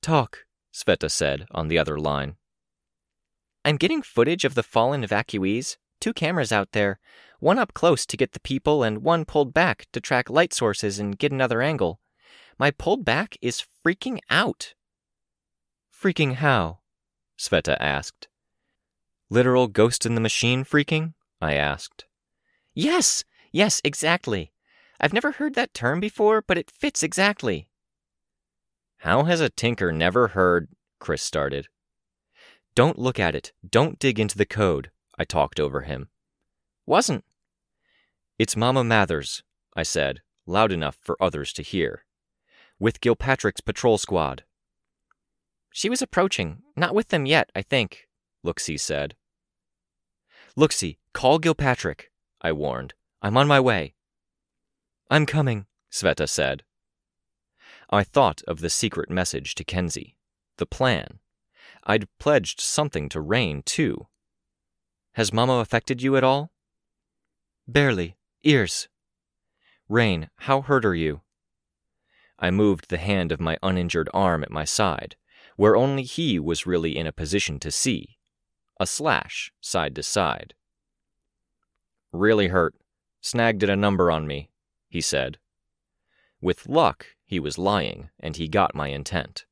Talk, 0.00 0.44
Sveta 0.72 1.10
said 1.10 1.46
on 1.50 1.68
the 1.68 1.78
other 1.78 1.98
line. 1.98 2.36
I'm 3.64 3.76
getting 3.76 4.02
footage 4.02 4.44
of 4.44 4.54
the 4.54 4.62
fallen 4.62 5.02
evacuees, 5.02 5.76
two 6.00 6.12
cameras 6.12 6.50
out 6.50 6.72
there, 6.72 6.98
one 7.38 7.58
up 7.58 7.74
close 7.74 8.06
to 8.06 8.16
get 8.16 8.32
the 8.32 8.40
people 8.40 8.82
and 8.82 9.02
one 9.02 9.24
pulled 9.24 9.52
back 9.52 9.86
to 9.92 10.00
track 10.00 10.30
light 10.30 10.52
sources 10.52 10.98
and 10.98 11.18
get 11.18 11.32
another 11.32 11.62
angle. 11.62 12.00
My 12.58 12.70
pulled 12.70 13.04
back 13.04 13.36
is 13.40 13.64
freaking 13.84 14.18
out. 14.30 14.74
Freaking 15.92 16.34
how? 16.34 16.78
Sveta 17.38 17.76
asked. 17.78 18.28
Literal 19.30 19.68
ghost 19.68 20.04
in 20.04 20.14
the 20.14 20.20
machine 20.20 20.64
freaking? 20.64 21.14
I 21.40 21.54
asked. 21.54 22.04
Yes, 22.74 23.24
yes, 23.50 23.80
exactly. 23.84 24.52
I've 25.00 25.12
never 25.12 25.32
heard 25.32 25.54
that 25.54 25.74
term 25.74 26.00
before, 26.00 26.42
but 26.42 26.58
it 26.58 26.70
fits 26.70 27.02
exactly. 27.02 27.68
How 29.02 29.24
has 29.24 29.40
a 29.40 29.50
tinker 29.50 29.90
never 29.90 30.28
heard? 30.28 30.68
Chris 31.00 31.24
started. 31.24 31.66
Don't 32.76 33.00
look 33.00 33.18
at 33.18 33.34
it. 33.34 33.52
Don't 33.68 33.98
dig 33.98 34.20
into 34.20 34.38
the 34.38 34.46
code. 34.46 34.92
I 35.18 35.24
talked 35.24 35.58
over 35.58 35.80
him. 35.80 36.08
Wasn't. 36.86 37.24
It's 38.38 38.56
Mama 38.56 38.84
Mathers, 38.84 39.42
I 39.74 39.82
said, 39.82 40.20
loud 40.46 40.70
enough 40.70 40.98
for 41.02 41.20
others 41.20 41.52
to 41.54 41.62
hear. 41.62 42.04
With 42.78 43.00
Gilpatrick's 43.00 43.60
patrol 43.60 43.98
squad. 43.98 44.44
She 45.72 45.90
was 45.90 46.00
approaching. 46.00 46.58
Not 46.76 46.94
with 46.94 47.08
them 47.08 47.26
yet, 47.26 47.50
I 47.56 47.62
think, 47.62 48.06
Looksee 48.46 48.78
said. 48.78 49.16
Looksee, 50.56 50.98
call 51.12 51.40
Gilpatrick, 51.40 52.02
I 52.40 52.52
warned. 52.52 52.94
I'm 53.20 53.36
on 53.36 53.48
my 53.48 53.58
way. 53.58 53.94
I'm 55.10 55.26
coming, 55.26 55.66
Sveta 55.90 56.28
said. 56.28 56.62
I 57.92 58.04
thought 58.04 58.40
of 58.48 58.60
the 58.60 58.70
secret 58.70 59.10
message 59.10 59.54
to 59.54 59.64
Kenzie, 59.64 60.16
the 60.56 60.64
plan. 60.64 61.18
I'd 61.84 62.08
pledged 62.18 62.58
something 62.58 63.10
to 63.10 63.20
Rain, 63.20 63.62
too. 63.62 64.06
Has 65.12 65.30
Mama 65.30 65.58
affected 65.58 66.02
you 66.02 66.16
at 66.16 66.24
all? 66.24 66.52
Barely. 67.68 68.16
Ears. 68.44 68.88
Rain, 69.90 70.30
how 70.36 70.62
hurt 70.62 70.86
are 70.86 70.94
you? 70.94 71.20
I 72.38 72.50
moved 72.50 72.88
the 72.88 72.96
hand 72.96 73.30
of 73.30 73.40
my 73.40 73.58
uninjured 73.62 74.08
arm 74.14 74.42
at 74.42 74.50
my 74.50 74.64
side, 74.64 75.16
where 75.56 75.76
only 75.76 76.02
he 76.02 76.38
was 76.38 76.66
really 76.66 76.96
in 76.96 77.06
a 77.06 77.12
position 77.12 77.60
to 77.60 77.70
see. 77.70 78.16
A 78.80 78.86
slash, 78.86 79.52
side 79.60 79.94
to 79.96 80.02
side. 80.02 80.54
Really 82.10 82.48
hurt. 82.48 82.74
Snagged 83.20 83.62
at 83.62 83.70
a 83.70 83.76
number 83.76 84.10
on 84.10 84.26
me, 84.26 84.48
he 84.88 85.02
said. 85.02 85.38
With 86.40 86.66
luck, 86.66 87.06
he 87.32 87.40
was 87.40 87.56
lying, 87.56 88.10
and 88.20 88.36
he 88.36 88.46
got 88.46 88.74
my 88.74 88.88
intent. 88.88 89.46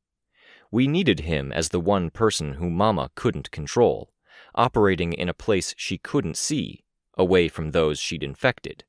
We 0.71 0.87
needed 0.87 1.21
him 1.21 1.51
as 1.51 1.71
the 1.71 1.81
one 1.81 2.11
person 2.11 2.53
who 2.55 2.69
Mama 2.69 3.11
couldn't 3.15 3.51
control, 3.51 4.13
operating 4.55 5.15
in 5.15 5.31
a 5.31 5.41
place 5.47 5.75
she 5.79 5.97
couldn't 5.97 6.37
see, 6.37 6.85
away 7.17 7.49
from 7.49 7.71
those 7.71 7.99
she'd 7.99 8.23
infected. 8.23 8.85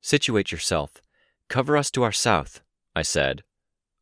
Situate 0.00 0.52
yourself. 0.52 1.02
Cover 1.48 1.76
us 1.76 1.90
to 1.90 2.04
our 2.04 2.12
south, 2.12 2.62
I 2.94 3.02
said. 3.02 3.42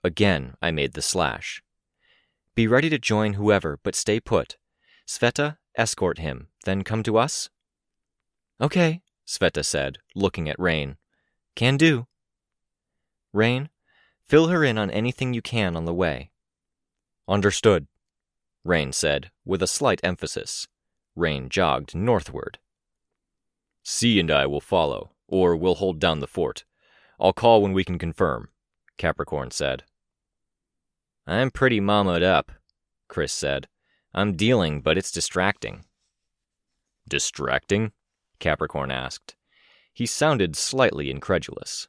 Again, 0.04 0.52
I 0.60 0.70
made 0.70 0.92
the 0.92 1.00
slash. 1.00 1.62
Be 2.54 2.66
ready 2.66 2.90
to 2.90 2.98
join 2.98 3.32
whoever, 3.32 3.78
but 3.82 3.94
stay 3.94 4.20
put. 4.20 4.58
Sveta, 5.08 5.56
escort 5.78 6.18
him, 6.18 6.48
then 6.66 6.84
come 6.84 7.02
to 7.04 7.16
us? 7.16 7.48
Okay, 8.60 9.00
Sveta 9.26 9.64
said, 9.64 9.96
looking 10.14 10.50
at 10.50 10.60
Rain. 10.60 10.98
Can 11.56 11.78
do. 11.78 12.06
Rain, 13.32 13.70
fill 14.26 14.48
her 14.48 14.64
in 14.64 14.78
on 14.78 14.90
anything 14.90 15.34
you 15.34 15.42
can 15.42 15.76
on 15.76 15.84
the 15.84 15.94
way. 15.94 16.30
Understood, 17.28 17.86
Rain 18.64 18.92
said, 18.92 19.30
with 19.44 19.62
a 19.62 19.66
slight 19.66 20.00
emphasis. 20.02 20.68
Rain 21.16 21.48
jogged 21.48 21.94
northward. 21.94 22.58
C 23.82 24.20
and 24.20 24.30
I 24.30 24.46
will 24.46 24.60
follow, 24.60 25.12
or 25.26 25.56
we'll 25.56 25.74
hold 25.76 25.98
down 25.98 26.20
the 26.20 26.26
fort. 26.26 26.64
I'll 27.18 27.32
call 27.32 27.62
when 27.62 27.72
we 27.72 27.84
can 27.84 27.98
confirm, 27.98 28.48
Capricorn 28.96 29.50
said. 29.50 29.84
I'm 31.26 31.50
pretty 31.50 31.80
mammoed 31.80 32.22
up, 32.22 32.52
Chris 33.08 33.32
said. 33.32 33.68
I'm 34.14 34.36
dealing, 34.36 34.80
but 34.80 34.98
it's 34.98 35.12
distracting. 35.12 35.84
Distracting? 37.08 37.92
Capricorn 38.38 38.90
asked. 38.90 39.34
He 39.92 40.06
sounded 40.06 40.56
slightly 40.56 41.10
incredulous. 41.10 41.88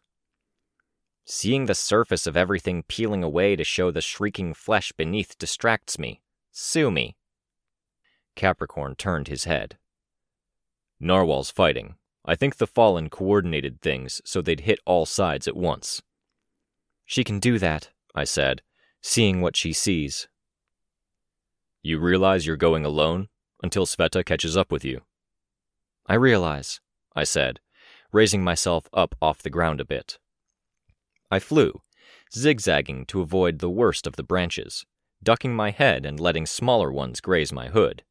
Seeing 1.25 1.65
the 1.65 1.75
surface 1.75 2.27
of 2.27 2.36
everything 2.36 2.83
peeling 2.83 3.23
away 3.23 3.55
to 3.55 3.63
show 3.63 3.91
the 3.91 4.01
shrieking 4.01 4.53
flesh 4.53 4.91
beneath 4.91 5.38
distracts 5.38 5.97
me. 5.97 6.21
Sue 6.51 6.91
me. 6.91 7.15
Capricorn 8.36 8.95
turned 8.95 9.27
his 9.27 9.45
head. 9.45 9.77
Narwhal's 11.01 11.51
fighting. 11.51 11.95
I 12.25 12.36
think 12.36 12.57
the 12.57 12.67
Fallen 12.67 13.09
coordinated 13.09 13.81
things 13.81 14.21
so 14.25 14.41
they'd 14.41 14.62
hit 14.62 14.79
all 14.86 15.05
sides 15.05 15.47
at 15.47 15.57
once. 15.57 16.01
She 17.05 17.23
can 17.23 17.39
do 17.39 17.59
that, 17.59 17.89
I 18.15 18.23
said, 18.23 18.62
seeing 19.01 19.41
what 19.41 19.57
she 19.57 19.73
sees. 19.73 20.27
You 21.81 21.99
realize 21.99 22.47
you're 22.47 22.55
going 22.55 22.86
alone 22.86 23.27
until 23.62 23.86
Sveta 23.86 24.25
catches 24.25 24.55
up 24.55 24.71
with 24.71 24.86
you? 24.86 25.01
I 26.07 26.15
realize, 26.15 26.79
I 27.15 27.25
said, 27.25 27.59
raising 28.12 28.43
myself 28.43 28.88
up 28.93 29.15
off 29.21 29.43
the 29.43 29.49
ground 29.49 29.81
a 29.81 29.86
bit. 29.86 30.17
I 31.34 31.39
flew, 31.39 31.82
zigzagging 32.32 33.08
to 33.08 33.22
avoid 33.22 33.58
the 33.58 33.69
worst 33.69 34.06
of 34.06 34.17
the 34.17 34.24
branches, 34.24 34.86
ducking 35.24 35.56
my 35.56 35.72
head 35.72 36.06
and 36.06 36.19
letting 36.19 36.46
smaller 36.46 36.91
ones 36.91 37.22
graze 37.22 37.52
my 37.52 37.69
hood. 37.69 38.04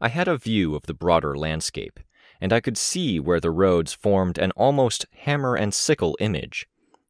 I 0.00 0.08
had 0.08 0.26
a 0.26 0.38
view 0.38 0.74
of 0.74 0.86
the 0.86 0.94
broader 0.94 1.36
landscape, 1.36 2.00
and 2.40 2.50
I 2.50 2.60
could 2.60 2.78
see 2.78 3.20
where 3.20 3.40
the 3.40 3.50
roads 3.50 3.92
formed 3.92 4.38
an 4.38 4.52
almost 4.52 5.04
hammer 5.12 5.54
and 5.54 5.74
sickle 5.74 6.16
image 6.18 6.66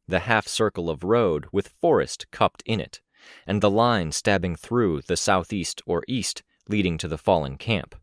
the 0.08 0.26
half 0.30 0.48
circle 0.48 0.90
of 0.90 1.04
road 1.04 1.46
with 1.52 1.68
forest 1.68 2.26
cupped 2.32 2.64
in 2.66 2.80
it, 2.80 3.00
and 3.46 3.62
the 3.62 3.70
line 3.70 4.10
stabbing 4.10 4.56
through 4.56 5.02
the 5.02 5.16
southeast 5.16 5.80
or 5.86 6.02
east 6.08 6.42
leading 6.68 6.98
to 6.98 7.06
the 7.06 7.18
fallen 7.18 7.56
camp. 7.56 7.94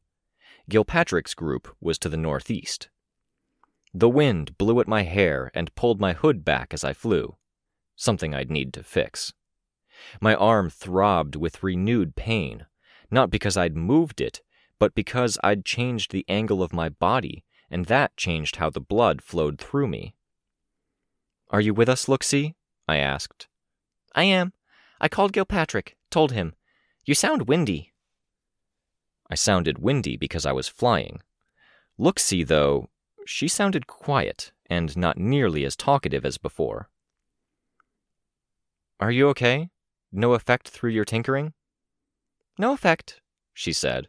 Gilpatrick's 0.69 1.34
group 1.34 1.75
was 1.81 1.97
to 1.99 2.08
the 2.08 2.15
northeast. 2.15 2.88
The 3.97 4.10
wind 4.10 4.58
blew 4.58 4.81
at 4.81 4.89
my 4.89 5.03
hair 5.03 5.51
and 5.53 5.73
pulled 5.73 6.01
my 6.01 6.12
hood 6.12 6.43
back 6.43 6.73
as 6.73 6.84
I 6.84 6.91
flew, 6.91 7.38
something 7.95 8.36
I'd 8.36 8.51
need 8.51 8.73
to 8.73 8.84
fix. 8.84 9.31
My 10.19 10.36
arm 10.36 10.69
throbbed 10.69 11.38
with 11.38 11.63
renewed 11.63 12.13
pain, 12.17 12.65
not 13.10 13.29
because 13.29 13.55
I'd 13.55 13.77
moved 13.77 14.19
it, 14.19 14.41
but 14.79 14.95
because 14.95 15.38
I'd 15.45 15.63
changed 15.63 16.12
the 16.12 16.25
angle 16.27 16.62
of 16.62 16.73
my 16.73 16.89
body, 16.89 17.45
and 17.71 17.86
that 17.86 18.17
changed 18.17 18.58
how 18.58 18.69
the 18.69 18.81
blood 18.81 19.21
flowed 19.21 19.62
through 19.62 19.88
me. 19.88 20.13
Are 21.49 21.62
you 21.62 21.73
with 21.73 21.88
us, 21.88 22.08
Looksee? 22.08 22.55
I 22.89 22.97
asked. 22.97 23.47
I 24.13 24.25
am. 24.25 24.51
I 24.99 25.08
called 25.08 25.31
Gilpatrick, 25.31 25.93
told 26.12 26.34
him. 26.34 26.53
You 27.05 27.15
sound 27.15 27.47
windy. 27.47 27.93
I 29.29 29.36
sounded 29.36 29.79
windy 29.79 30.17
because 30.17 30.45
I 30.45 30.51
was 30.51 30.67
flying. 30.67 31.21
Looksee, 31.97 32.45
though, 32.45 32.89
she 33.25 33.47
sounded 33.47 33.88
quiet 33.88 34.51
and 34.69 34.95
not 34.95 35.17
nearly 35.17 35.65
as 35.65 35.75
talkative 35.75 36.25
as 36.25 36.38
before. 36.38 36.89
Are 38.99 39.11
you 39.11 39.27
okay? 39.29 39.69
No 40.11 40.33
effect 40.33 40.69
through 40.69 40.91
your 40.91 41.05
tinkering? 41.05 41.53
No 42.57 42.71
effect, 42.71 43.21
she 43.53 43.73
said. 43.73 44.07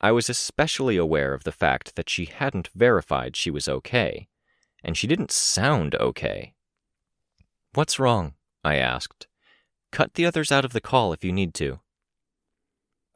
I 0.00 0.10
was 0.10 0.28
especially 0.28 0.96
aware 0.96 1.32
of 1.32 1.44
the 1.44 1.52
fact 1.52 1.94
that 1.94 2.10
she 2.10 2.24
hadn't 2.24 2.70
verified 2.74 3.36
she 3.36 3.50
was 3.50 3.68
okay, 3.68 4.28
and 4.82 4.96
she 4.96 5.06
didn't 5.06 5.30
sound 5.30 5.94
okay. 5.94 6.54
What's 7.74 8.00
wrong? 8.00 8.34
I 8.64 8.76
asked. 8.76 9.28
Cut 9.92 10.14
the 10.14 10.26
others 10.26 10.50
out 10.50 10.64
of 10.64 10.72
the 10.72 10.80
call 10.80 11.12
if 11.12 11.22
you 11.22 11.32
need 11.32 11.54
to. 11.54 11.80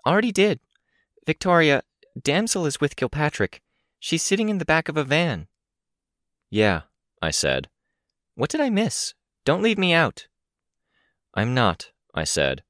Already 0.06 0.30
did. 0.30 0.60
Victoria, 1.26 1.82
Damsel 2.22 2.66
is 2.66 2.80
with 2.80 2.94
Gilpatrick. 2.94 3.58
She's 4.06 4.22
sitting 4.22 4.48
in 4.48 4.58
the 4.58 4.64
back 4.64 4.88
of 4.88 4.96
a 4.96 5.02
van. 5.02 5.48
Yeah, 6.48 6.82
I 7.20 7.32
said. 7.32 7.68
What 8.36 8.50
did 8.50 8.60
I 8.60 8.70
miss? 8.70 9.14
Don't 9.44 9.64
leave 9.64 9.78
me 9.78 9.92
out. 9.92 10.28
I'm 11.34 11.54
not, 11.54 11.90
I 12.14 12.22
said. 12.22 12.62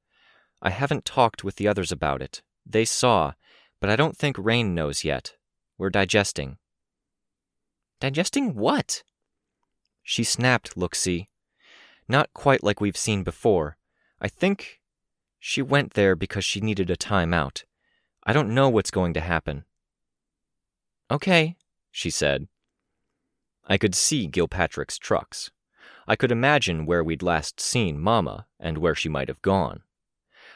I 0.63 0.71
haven't 0.71 1.05
talked 1.05 1.43
with 1.43 1.57
the 1.57 1.67
others 1.67 1.91
about 1.91 2.23
it. 2.23 2.41
They 2.65 2.85
saw, 2.85 3.33
but 3.79 3.87
I 3.87 3.95
don't 3.95 4.17
think 4.17 4.35
Rain 4.39 4.73
knows 4.73 5.03
yet. 5.03 5.35
We're 5.77 5.91
digesting. 5.91 6.57
Digesting 7.99 8.55
what? 8.55 9.03
She 10.01 10.23
snapped, 10.23 10.75
Looksee. 10.75 11.27
Not 12.07 12.33
quite 12.33 12.63
like 12.63 12.81
we've 12.81 12.97
seen 12.97 13.21
before. 13.21 13.77
I 14.19 14.27
think 14.27 14.79
she 15.37 15.61
went 15.61 15.93
there 15.93 16.15
because 16.15 16.45
she 16.45 16.61
needed 16.61 16.89
a 16.89 16.95
time 16.95 17.31
out. 17.31 17.63
I 18.23 18.33
don't 18.33 18.55
know 18.55 18.69
what's 18.69 18.89
going 18.89 19.13
to 19.13 19.21
happen. 19.21 19.65
Okay, 21.09 21.55
she 21.91 22.09
said. 22.09 22.47
I 23.65 23.77
could 23.77 23.95
see 23.95 24.27
Gilpatrick's 24.27 24.97
trucks. 24.97 25.51
I 26.07 26.15
could 26.15 26.31
imagine 26.31 26.85
where 26.85 27.03
we'd 27.03 27.23
last 27.23 27.59
seen 27.59 27.99
Mama 27.99 28.47
and 28.59 28.77
where 28.77 28.95
she 28.95 29.09
might 29.09 29.27
have 29.27 29.41
gone. 29.41 29.83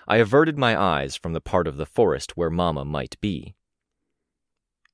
I 0.08 0.18
averted 0.18 0.58
my 0.58 0.80
eyes 0.80 1.16
from 1.16 1.34
the 1.34 1.42
part 1.42 1.68
of 1.68 1.78
the 1.78 1.86
forest 1.86 2.36
where 2.36 2.50
Mama 2.50 2.86
might 2.86 3.20
be. 3.22 3.56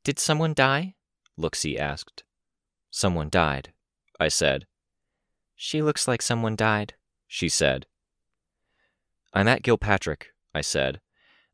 Did 0.04 0.20
someone 0.20 0.54
die? 0.54 0.96
Looksee 1.39 1.78
asked. 1.78 2.24
Someone 2.89 3.30
died, 3.30 3.74
I 4.20 4.28
said. 4.28 4.65
She 5.56 5.82
looks 5.82 6.08
like 6.08 6.22
someone 6.22 6.56
died, 6.56 6.93
she 7.28 7.50
said. 7.50 7.86
I'm 9.34 9.48
at 9.48 9.63
Gilpatrick, 9.63 10.28
I 10.54 10.62
said. 10.62 11.02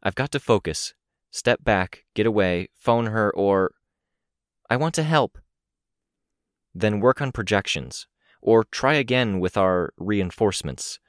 I've 0.02 0.16
got 0.16 0.32
to 0.32 0.40
focus. 0.40 0.94
Step 1.32 1.64
back, 1.64 2.06
get 2.14 2.26
away, 2.26 2.70
phone 2.74 3.08
her, 3.08 3.32
or. 3.36 3.72
I 4.70 4.78
want 4.78 4.96
to 4.96 5.04
help. 5.04 5.38
Then 6.74 7.00
work 7.00 7.22
on 7.22 7.32
projections, 7.32 8.08
or 8.42 8.64
try 8.64 8.96
again 8.96 9.40
with 9.40 9.58
our 9.58 9.94
reinforcements. 9.98 11.00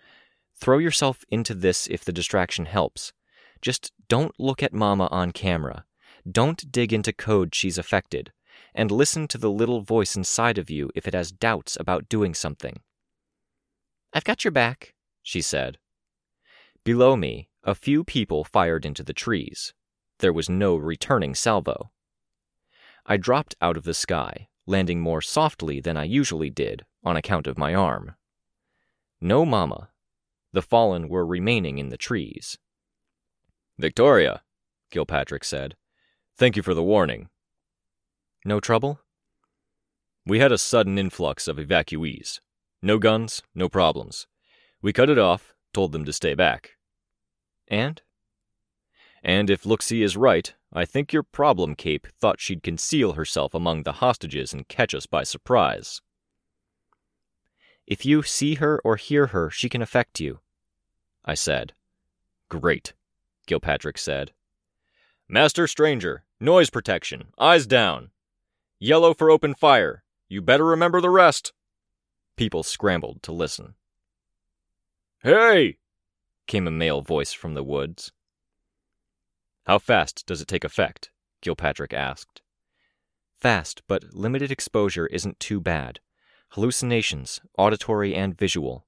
Throw 0.57 0.79
yourself 0.79 1.25
into 1.31 1.55
this 1.55 1.87
if 1.89 2.05
the 2.05 2.13
distraction 2.13 2.67
helps. 2.67 3.13
Just 3.61 3.93
don't 4.09 4.39
look 4.39 4.63
at 4.63 4.73
Mama 4.73 5.09
on 5.11 5.33
camera. 5.33 5.85
Don't 6.31 6.71
dig 6.71 6.93
into 6.93 7.13
code 7.13 7.55
she's 7.55 7.79
affected. 7.79 8.33
And 8.75 8.91
listen 8.91 9.27
to 9.29 9.39
the 9.39 9.51
little 9.51 9.81
voice 9.81 10.17
inside 10.17 10.59
of 10.59 10.71
you 10.71 10.91
if 10.95 11.09
it 11.09 11.15
has 11.15 11.33
doubts 11.33 11.77
about 11.79 12.09
doing 12.09 12.35
something. 12.35 12.81
I've 14.13 14.25
got 14.25 14.45
your 14.45 14.53
back, 14.53 14.95
she 15.23 15.41
said. 15.41 15.79
Below 16.85 17.17
me, 17.17 17.49
a 17.65 17.75
few 17.75 18.05
people 18.05 18.45
fired 18.45 18.85
into 18.85 19.03
the 19.03 19.13
trees. 19.13 19.73
There 20.19 20.33
was 20.33 20.49
no 20.49 20.77
returning 20.77 21.35
salvo. 21.35 21.91
I 23.07 23.17
dropped 23.17 23.55
out 23.61 23.77
of 23.77 23.85
the 23.85 23.95
sky, 23.95 24.49
landing 24.67 25.01
more 25.01 25.21
softly 25.21 25.81
than 25.81 25.97
I 25.97 26.05
usually 26.05 26.51
did 26.51 26.85
on 27.05 27.17
account 27.17 27.47
of 27.47 27.59
my 27.59 27.75
arm. 27.75 28.15
No 29.21 29.45
mama. 29.45 29.91
The 30.53 30.63
fallen 30.63 31.09
were 31.09 31.27
remaining 31.27 31.79
in 31.79 31.89
the 31.89 31.97
trees. 31.97 32.59
Victoria, 33.79 34.43
Gilpatrick 34.93 35.45
said. 35.45 35.77
Thank 36.37 36.57
you 36.57 36.63
for 36.63 36.75
the 36.75 36.83
warning. 36.83 37.29
No 38.45 38.61
trouble? 38.61 39.01
We 40.27 40.39
had 40.39 40.53
a 40.53 40.59
sudden 40.59 40.99
influx 40.99 41.47
of 41.49 41.59
evacuees. 41.59 42.41
No 42.81 42.99
guns, 42.99 43.43
no 43.55 43.69
problems. 43.69 44.27
We 44.81 44.93
cut 44.93 45.11
it 45.11 45.19
off, 45.19 45.55
told 45.73 45.93
them 45.93 46.05
to 46.05 46.13
stay 46.13 46.35
back. 46.35 46.73
And? 47.69 48.01
And 49.25 49.49
if 49.49 49.63
Looksee 49.63 50.05
is 50.05 50.19
right, 50.19 50.53
I 50.71 50.85
think 50.85 51.11
your 51.11 51.23
problem 51.23 51.75
cape 51.75 52.07
thought 52.21 52.41
she'd 52.41 52.63
conceal 52.63 53.15
herself 53.15 53.55
among 53.55 53.83
the 53.83 53.93
hostages 53.93 54.53
and 54.53 54.69
catch 54.69 54.95
us 54.95 55.07
by 55.07 55.23
surprise. 55.23 56.03
If 57.87 58.05
you 58.05 58.23
see 58.23 58.57
her 58.57 58.81
or 58.85 58.97
hear 58.97 59.29
her, 59.29 59.51
she 59.51 59.71
can 59.71 59.81
affect 59.81 60.21
you, 60.21 60.41
I 61.25 61.35
said. 61.35 61.73
Great, 62.51 62.93
Gilpatrick 63.49 63.99
said. 63.99 64.33
Master 65.27 65.67
Stranger, 65.67 66.25
noise 66.39 66.69
protection, 66.69 67.29
eyes 67.39 67.67
down. 67.67 68.11
Yellow 68.79 69.15
for 69.15 69.31
open 69.31 69.55
fire. 69.55 70.05
You 70.29 70.43
better 70.43 70.67
remember 70.67 71.01
the 71.01 71.11
rest. 71.11 71.55
People 72.37 72.63
scrambled 72.63 73.23
to 73.23 73.33
listen. 73.33 73.75
Hey! 75.23 75.79
came 76.47 76.67
a 76.67 76.71
male 76.71 77.01
voice 77.01 77.33
from 77.33 77.55
the 77.55 77.65
woods. 77.65 78.13
How 79.67 79.79
fast 79.79 80.27
does 80.27 80.43
it 80.43 80.49
take 80.49 80.63
effect? 80.63 81.11
Gilpatrick 81.43 81.95
asked. 81.95 82.43
Fast, 83.41 83.83
but 83.89 84.13
limited 84.13 84.51
exposure 84.51 85.07
isn't 85.07 85.41
too 85.41 85.59
bad. 85.59 86.01
Hallucinations, 86.51 87.41
auditory 87.57 88.15
and 88.15 88.37
visual. 88.37 88.87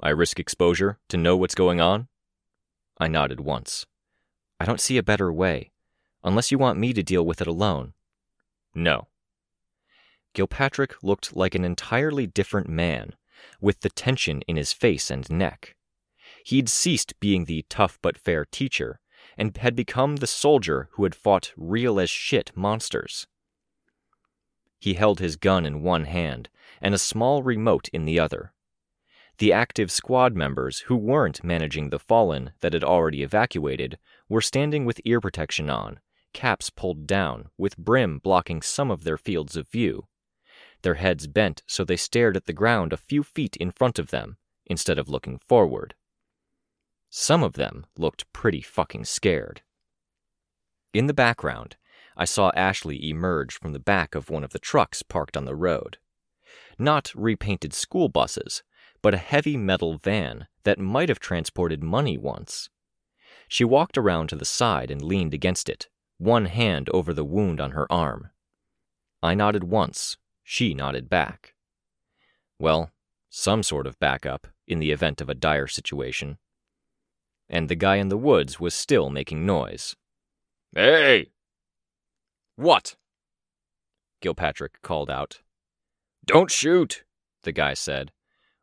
I 0.00 0.10
risk 0.10 0.38
exposure 0.38 0.98
to 1.08 1.16
know 1.16 1.36
what's 1.36 1.54
going 1.56 1.80
on? 1.80 2.06
I 2.98 3.08
nodded 3.08 3.40
once. 3.40 3.86
I 4.60 4.64
don't 4.64 4.80
see 4.80 4.98
a 4.98 5.02
better 5.02 5.32
way, 5.32 5.72
unless 6.22 6.52
you 6.52 6.58
want 6.58 6.78
me 6.78 6.92
to 6.92 7.02
deal 7.02 7.26
with 7.26 7.40
it 7.40 7.46
alone. 7.46 7.92
No. 8.74 9.08
Gilpatrick 10.34 10.94
looked 11.02 11.34
like 11.34 11.54
an 11.54 11.64
entirely 11.64 12.26
different 12.26 12.68
man, 12.68 13.16
with 13.60 13.80
the 13.80 13.90
tension 13.90 14.42
in 14.42 14.56
his 14.56 14.72
face 14.72 15.10
and 15.10 15.28
neck. 15.28 15.74
He'd 16.44 16.68
ceased 16.68 17.18
being 17.18 17.46
the 17.46 17.64
tough 17.68 17.98
but 18.00 18.18
fair 18.18 18.44
teacher 18.44 19.00
and 19.36 19.56
had 19.56 19.76
become 19.76 20.16
the 20.16 20.26
soldier 20.26 20.88
who 20.92 21.04
had 21.04 21.14
fought 21.14 21.52
real 21.56 22.00
as 22.00 22.10
shit 22.10 22.52
monsters. 22.54 23.26
He 24.78 24.94
held 24.94 25.20
his 25.20 25.36
gun 25.36 25.66
in 25.66 25.82
one 25.82 26.04
hand 26.04 26.48
and 26.80 26.94
a 26.94 26.98
small 26.98 27.42
remote 27.42 27.88
in 27.88 28.04
the 28.04 28.18
other. 28.18 28.52
The 29.38 29.52
active 29.52 29.90
squad 29.90 30.34
members 30.34 30.80
who 30.80 30.96
weren't 30.96 31.44
managing 31.44 31.90
the 31.90 31.98
fallen 31.98 32.52
that 32.60 32.72
had 32.72 32.84
already 32.84 33.22
evacuated 33.22 33.98
were 34.28 34.40
standing 34.40 34.84
with 34.84 35.00
ear 35.04 35.20
protection 35.20 35.68
on, 35.68 36.00
caps 36.32 36.70
pulled 36.70 37.06
down, 37.06 37.50
with 37.58 37.76
brim 37.76 38.18
blocking 38.18 38.62
some 38.62 38.90
of 38.90 39.04
their 39.04 39.18
fields 39.18 39.56
of 39.56 39.68
view. 39.68 40.06
Their 40.82 40.94
heads 40.94 41.26
bent 41.26 41.62
so 41.66 41.84
they 41.84 41.96
stared 41.96 42.36
at 42.36 42.46
the 42.46 42.52
ground 42.52 42.92
a 42.92 42.98
few 42.98 43.22
feet 43.22 43.56
in 43.56 43.70
front 43.70 43.98
of 43.98 44.10
them, 44.10 44.38
instead 44.64 44.98
of 44.98 45.08
looking 45.08 45.38
forward. 45.38 45.94
Some 47.18 47.42
of 47.42 47.54
them 47.54 47.86
looked 47.96 48.30
pretty 48.34 48.60
fucking 48.60 49.06
scared. 49.06 49.62
In 50.92 51.06
the 51.06 51.14
background, 51.14 51.76
I 52.14 52.26
saw 52.26 52.52
Ashley 52.54 53.08
emerge 53.08 53.58
from 53.58 53.72
the 53.72 53.78
back 53.78 54.14
of 54.14 54.28
one 54.28 54.44
of 54.44 54.50
the 54.50 54.58
trucks 54.58 55.02
parked 55.02 55.34
on 55.34 55.46
the 55.46 55.54
road. 55.54 55.96
Not 56.78 57.14
repainted 57.14 57.72
school 57.72 58.10
buses, 58.10 58.62
but 59.00 59.14
a 59.14 59.16
heavy 59.32 59.56
metal 59.56 59.96
van 59.96 60.46
that 60.64 60.78
might 60.78 61.08
have 61.08 61.18
transported 61.18 61.82
money 61.82 62.18
once. 62.18 62.68
She 63.48 63.64
walked 63.64 63.96
around 63.96 64.26
to 64.28 64.36
the 64.36 64.44
side 64.44 64.90
and 64.90 65.00
leaned 65.00 65.32
against 65.32 65.70
it, 65.70 65.88
one 66.18 66.44
hand 66.44 66.90
over 66.92 67.14
the 67.14 67.24
wound 67.24 67.62
on 67.62 67.70
her 67.70 67.90
arm. 67.90 68.28
I 69.22 69.34
nodded 69.34 69.64
once, 69.64 70.18
she 70.44 70.74
nodded 70.74 71.08
back. 71.08 71.54
Well, 72.58 72.90
some 73.30 73.62
sort 73.62 73.86
of 73.86 73.98
backup 73.98 74.48
in 74.68 74.80
the 74.80 74.90
event 74.90 75.22
of 75.22 75.30
a 75.30 75.34
dire 75.34 75.66
situation. 75.66 76.36
And 77.48 77.68
the 77.68 77.76
guy 77.76 77.96
in 77.96 78.08
the 78.08 78.16
woods 78.16 78.58
was 78.58 78.74
still 78.74 79.10
making 79.10 79.46
noise. 79.46 79.96
Hey! 80.74 81.30
What? 82.56 82.96
Gilpatrick 84.22 84.82
called 84.82 85.10
out. 85.10 85.40
Don't 86.24 86.50
shoot, 86.50 87.04
the 87.44 87.52
guy 87.52 87.74
said. 87.74 88.10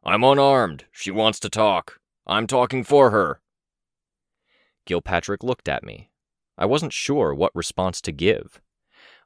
I'm 0.03 0.23
unarmed. 0.23 0.85
She 0.91 1.11
wants 1.11 1.39
to 1.39 1.49
talk. 1.49 1.99
I'm 2.27 2.45
talking 2.45 2.83
for 2.83 3.11
her. 3.11 3.39
Gilpatrick 4.85 5.43
looked 5.43 5.69
at 5.69 5.83
me. 5.83 6.09
I 6.57 6.65
wasn't 6.65 6.93
sure 6.93 7.33
what 7.33 7.55
response 7.55 8.01
to 8.01 8.11
give. 8.11 8.61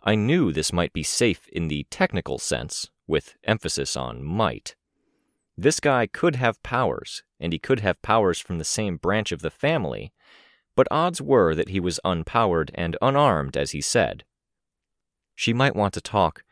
I 0.01 0.15
knew 0.15 0.53
this 0.53 0.71
might 0.71 0.93
be 0.93 1.03
safe 1.03 1.49
in 1.49 1.67
the 1.67 1.85
technical 1.89 2.37
sense, 2.37 2.89
with 3.07 3.35
emphasis 3.43 3.97
on 3.97 4.23
might. 4.23 4.76
This 5.57 5.79
guy 5.79 6.05
could 6.05 6.35
have 6.35 6.61
powers, 6.61 7.23
and 7.39 7.51
he 7.51 7.57
could 7.57 7.79
have 7.79 8.01
powers 8.03 8.39
from 8.39 8.59
the 8.59 8.63
same 8.63 8.97
branch 8.97 9.31
of 9.31 9.41
the 9.41 9.49
family, 9.49 10.13
but 10.75 10.87
odds 10.91 11.19
were 11.19 11.55
that 11.55 11.69
he 11.69 11.79
was 11.79 11.99
unpowered 12.05 12.69
and 12.75 12.95
unarmed, 13.01 13.57
as 13.57 13.71
he 13.71 13.81
said. 13.81 14.23
She 15.33 15.53
might 15.53 15.75
want 15.75 15.95
to 15.95 16.01
talk, 16.01 16.43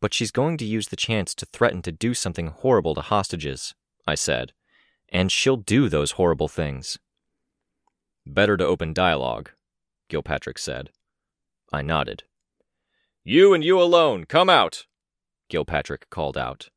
but 0.00 0.14
she's 0.14 0.30
going 0.30 0.56
to 0.58 0.64
use 0.64 0.88
the 0.88 0.96
chance 0.96 1.34
to 1.34 1.46
threaten 1.46 1.82
to 1.82 1.92
do 1.92 2.14
something 2.14 2.46
horrible 2.46 2.94
to 2.94 3.02
hostages, 3.02 3.74
I 4.06 4.14
said, 4.14 4.52
and 5.10 5.30
she'll 5.30 5.58
do 5.58 5.90
those 5.90 6.12
horrible 6.12 6.48
things. 6.48 6.98
Better 8.26 8.56
to 8.56 8.66
open 8.66 8.94
dialogue, 8.94 9.50
Gilpatrick 10.08 10.58
said. 10.58 10.90
I 11.70 11.82
nodded. 11.82 12.24
You 13.24 13.52
and 13.52 13.62
you 13.62 13.80
alone, 13.80 14.24
come 14.24 14.48
out, 14.48 14.86
Gilpatrick 15.50 16.08
called 16.10 16.38
out. 16.38 16.70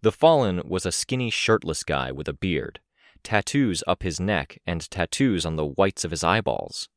The 0.00 0.12
fallen 0.12 0.62
was 0.64 0.86
a 0.86 0.92
skinny, 0.92 1.28
shirtless 1.28 1.82
guy 1.82 2.12
with 2.12 2.28
a 2.28 2.32
beard, 2.32 2.80
tattoos 3.24 3.82
up 3.86 4.04
his 4.04 4.20
neck, 4.20 4.58
and 4.64 4.88
tattoos 4.90 5.44
on 5.44 5.56
the 5.56 5.66
whites 5.66 6.04
of 6.04 6.12
his 6.12 6.22
eyeballs. 6.22 6.88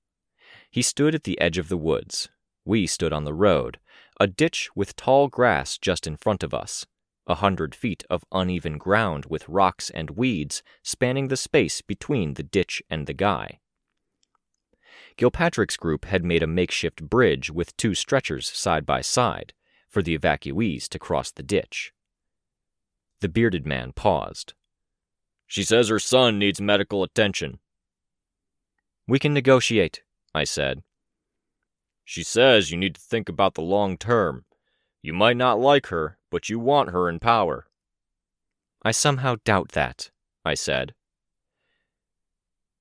He 0.69 0.83
stood 0.83 1.15
at 1.15 1.23
the 1.23 1.39
edge 1.41 1.57
of 1.57 1.67
the 1.67 1.77
woods. 1.77 2.29
We 2.63 2.85
stood 2.85 3.11
on 3.11 3.23
the 3.23 3.33
road, 3.33 3.79
a 4.19 4.27
ditch 4.27 4.69
with 4.75 4.95
tall 4.95 5.29
grass 5.29 5.79
just 5.79 6.05
in 6.05 6.15
front 6.15 6.43
of 6.43 6.53
us, 6.53 6.85
a 7.25 7.35
hundred 7.35 7.73
feet 7.73 8.03
of 8.07 8.23
uneven 8.31 8.77
ground 8.77 9.25
with 9.25 9.49
rocks 9.49 9.89
and 9.89 10.11
weeds 10.11 10.61
spanning 10.83 11.27
the 11.27 11.37
space 11.37 11.81
between 11.81 12.35
the 12.35 12.43
ditch 12.43 12.83
and 12.87 13.07
the 13.07 13.13
guy. 13.13 13.59
Gilpatrick's 15.17 15.77
group 15.77 16.05
had 16.05 16.23
made 16.23 16.43
a 16.43 16.47
makeshift 16.47 17.01
bridge 17.01 17.49
with 17.49 17.75
two 17.77 17.95
stretchers 17.95 18.47
side 18.47 18.85
by 18.85 19.01
side 19.01 19.53
for 19.89 20.03
the 20.03 20.17
evacuees 20.17 20.87
to 20.89 20.99
cross 20.99 21.31
the 21.31 21.43
ditch. 21.43 21.93
The 23.21 23.29
bearded 23.29 23.65
man 23.65 23.93
paused. 23.93 24.53
She 25.47 25.63
says 25.63 25.89
her 25.89 25.99
son 25.99 26.39
needs 26.39 26.59
medical 26.59 27.03
attention. 27.03 27.59
We 29.07 29.19
can 29.19 29.33
negotiate, 29.33 30.01
I 30.33 30.43
said. 30.43 30.81
She 32.03 32.23
says 32.23 32.71
you 32.71 32.77
need 32.77 32.95
to 32.95 33.01
think 33.01 33.29
about 33.29 33.53
the 33.53 33.61
long 33.61 33.97
term. 33.97 34.45
You 35.03 35.13
might 35.13 35.37
not 35.37 35.59
like 35.59 35.87
her, 35.87 36.17
but 36.29 36.49
you 36.49 36.59
want 36.59 36.89
her 36.89 37.07
in 37.07 37.19
power. 37.19 37.67
I 38.83 38.91
somehow 38.91 39.35
doubt 39.45 39.73
that, 39.73 40.09
I 40.43 40.55
said. 40.55 40.93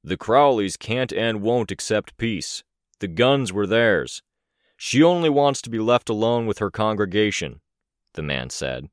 The 0.03 0.16
Crowleys 0.16 0.79
can't 0.79 1.12
and 1.12 1.42
won't 1.42 1.70
accept 1.70 2.16
peace. 2.16 2.64
The 3.00 3.09
guns 3.09 3.53
were 3.53 3.66
theirs. 3.66 4.22
She 4.79 5.03
only 5.03 5.29
wants 5.29 5.61
to 5.62 5.70
be 5.70 5.79
left 5.79 6.09
alone 6.09 6.46
with 6.46 6.59
her 6.59 6.70
congregation, 6.70 7.61
the 8.14 8.22
man 8.22 8.48
said. 8.48 8.88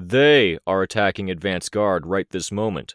They 0.00 0.60
are 0.64 0.82
attacking 0.82 1.28
advance 1.28 1.68
guard 1.68 2.06
right 2.06 2.30
this 2.30 2.52
moment. 2.52 2.94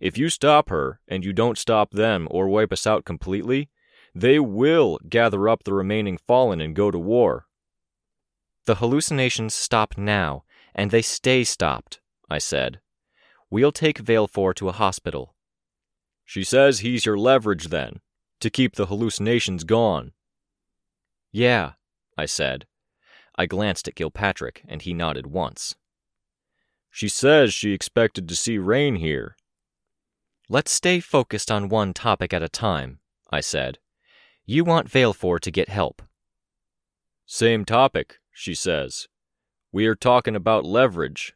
If 0.00 0.16
you 0.16 0.30
stop 0.30 0.70
her, 0.70 0.98
and 1.06 1.22
you 1.22 1.34
don't 1.34 1.58
stop 1.58 1.90
them 1.90 2.26
or 2.30 2.48
wipe 2.48 2.72
us 2.72 2.86
out 2.86 3.04
completely, 3.04 3.68
they 4.14 4.38
will 4.38 4.98
gather 5.06 5.50
up 5.50 5.64
the 5.64 5.74
remaining 5.74 6.16
fallen 6.16 6.62
and 6.62 6.74
go 6.74 6.90
to 6.90 6.98
war. 6.98 7.46
The 8.64 8.76
hallucinations 8.76 9.54
stop 9.54 9.98
now, 9.98 10.44
and 10.74 10.90
they 10.90 11.02
stay 11.02 11.44
stopped, 11.44 12.00
I 12.30 12.38
said. 12.38 12.80
We'll 13.50 13.70
take 13.70 13.98
Valefor 13.98 14.54
to 14.54 14.70
a 14.70 14.72
hospital. 14.72 15.34
She 16.24 16.42
says 16.42 16.78
he's 16.78 17.04
your 17.04 17.18
leverage 17.18 17.66
then, 17.66 18.00
to 18.40 18.48
keep 18.48 18.76
the 18.76 18.86
hallucinations 18.86 19.64
gone. 19.64 20.12
Yeah, 21.32 21.72
I 22.16 22.24
said. 22.24 22.66
I 23.36 23.44
glanced 23.44 23.88
at 23.88 23.94
Gilpatrick, 23.94 24.62
and 24.66 24.80
he 24.80 24.94
nodded 24.94 25.26
once. 25.26 25.74
She 26.90 27.08
says 27.08 27.54
she 27.54 27.72
expected 27.72 28.28
to 28.28 28.36
see 28.36 28.58
Rain 28.58 28.96
here. 28.96 29.36
Let's 30.48 30.72
stay 30.72 31.00
focused 31.00 31.50
on 31.50 31.68
one 31.68 31.94
topic 31.94 32.34
at 32.34 32.42
a 32.42 32.48
time, 32.48 32.98
I 33.30 33.40
said. 33.40 33.78
You 34.44 34.64
want 34.64 34.90
Valefor 34.90 35.38
to 35.40 35.50
get 35.50 35.68
help. 35.68 36.02
Same 37.24 37.64
topic, 37.64 38.18
she 38.32 38.54
says. 38.54 39.06
We 39.70 39.86
are 39.86 39.94
talking 39.94 40.34
about 40.34 40.64
leverage. 40.64 41.34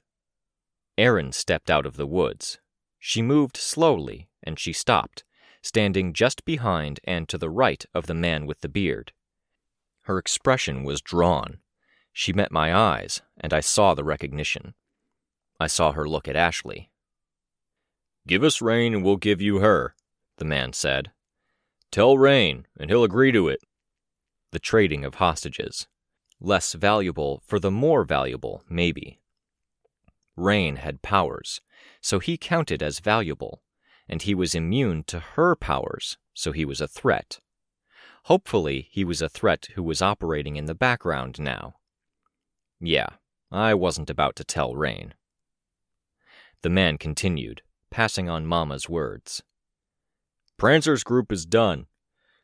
Erin 0.99 1.31
stepped 1.31 1.71
out 1.71 1.87
of 1.87 1.97
the 1.97 2.07
woods. 2.07 2.59
She 2.99 3.23
moved 3.23 3.57
slowly, 3.57 4.29
and 4.43 4.59
she 4.59 4.73
stopped, 4.73 5.23
standing 5.63 6.13
just 6.13 6.45
behind 6.45 6.99
and 7.05 7.29
to 7.29 7.39
the 7.39 7.51
right 7.51 7.87
of 7.95 8.07
the 8.09 8.15
man 8.15 8.47
with 8.47 8.61
the 8.61 8.69
beard. 8.69 9.13
Her 10.03 10.19
expression 10.19 10.83
was 10.83 11.01
drawn. 11.01 11.59
She 12.13 12.33
met 12.33 12.51
my 12.51 12.75
eyes, 12.75 13.23
and 13.41 13.55
I 13.55 13.61
saw 13.61 13.95
the 13.95 14.05
recognition. 14.05 14.75
I 15.61 15.67
saw 15.67 15.93
her 15.93 16.09
look 16.09 16.29
at 16.29 16.37
Ashley. 16.37 16.91
Give 18.27 18.43
us 18.43 18.63
Rain 18.63 18.95
and 18.95 19.05
we'll 19.05 19.17
give 19.17 19.41
you 19.41 19.59
her, 19.59 19.95
the 20.39 20.45
man 20.45 20.73
said. 20.73 21.13
Tell 21.91 22.19
Rain, 22.19 22.67
and 22.79 22.91
he'll 22.91 23.05
agree 23.05 23.33
to 23.33 23.49
it. 23.49 23.61
The 24.51 24.59
trading 24.59 25.05
of 25.05 25.17
hostages. 25.17 25.87
Less 26.41 26.73
valuable 26.73 27.43
for 27.47 27.61
the 27.61 27.71
more 27.71 28.05
valuable, 28.05 28.65
maybe. 28.69 29.21
Rain 30.37 30.77
had 30.77 31.03
powers, 31.03 31.61
so 32.01 32.19
he 32.19 32.37
counted 32.37 32.83
as 32.83 32.99
valuable, 32.99 33.63
and 34.09 34.23
he 34.23 34.35
was 34.35 34.55
immune 34.55 35.05
to 35.05 35.21
her 35.21 35.55
powers, 35.55 36.19
so 36.35 36.51
he 36.53 36.65
was 36.65 36.81
a 36.81 36.89
threat. 36.89 37.39
Hopefully, 38.25 38.89
he 38.91 39.05
was 39.05 39.23
a 39.23 39.29
threat 39.29 39.69
who 39.75 39.83
was 39.83 40.03
operating 40.03 40.57
in 40.57 40.65
the 40.65 40.75
background 40.75 41.39
now. 41.39 41.75
Yeah, 42.81 43.09
I 43.53 43.75
wasn't 43.75 44.11
about 44.11 44.35
to 44.37 44.45
tell 44.45 44.75
Rain. 44.75 45.15
The 46.65 46.71
man 46.71 46.97
continued, 46.97 47.61
passing 47.91 48.31
on 48.31 48.47
Mama's 48.47 48.89
words. 48.89 49.43
Prancer's 50.57 51.05
group 51.05 51.31
is 51.31 51.45
done. 51.45 51.85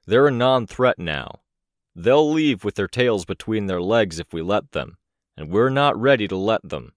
They're 0.06 0.26
a 0.26 0.30
non 0.30 0.66
threat 0.66 0.98
now. 0.98 1.40
They'll 1.96 2.30
leave 2.30 2.62
with 2.62 2.74
their 2.74 2.86
tails 2.86 3.24
between 3.24 3.64
their 3.64 3.80
legs 3.80 4.18
if 4.18 4.30
we 4.30 4.42
let 4.42 4.72
them, 4.72 4.98
and 5.38 5.48
we're 5.48 5.70
not 5.70 5.98
ready 5.98 6.28
to 6.28 6.36
let 6.36 6.60
them. 6.62 6.92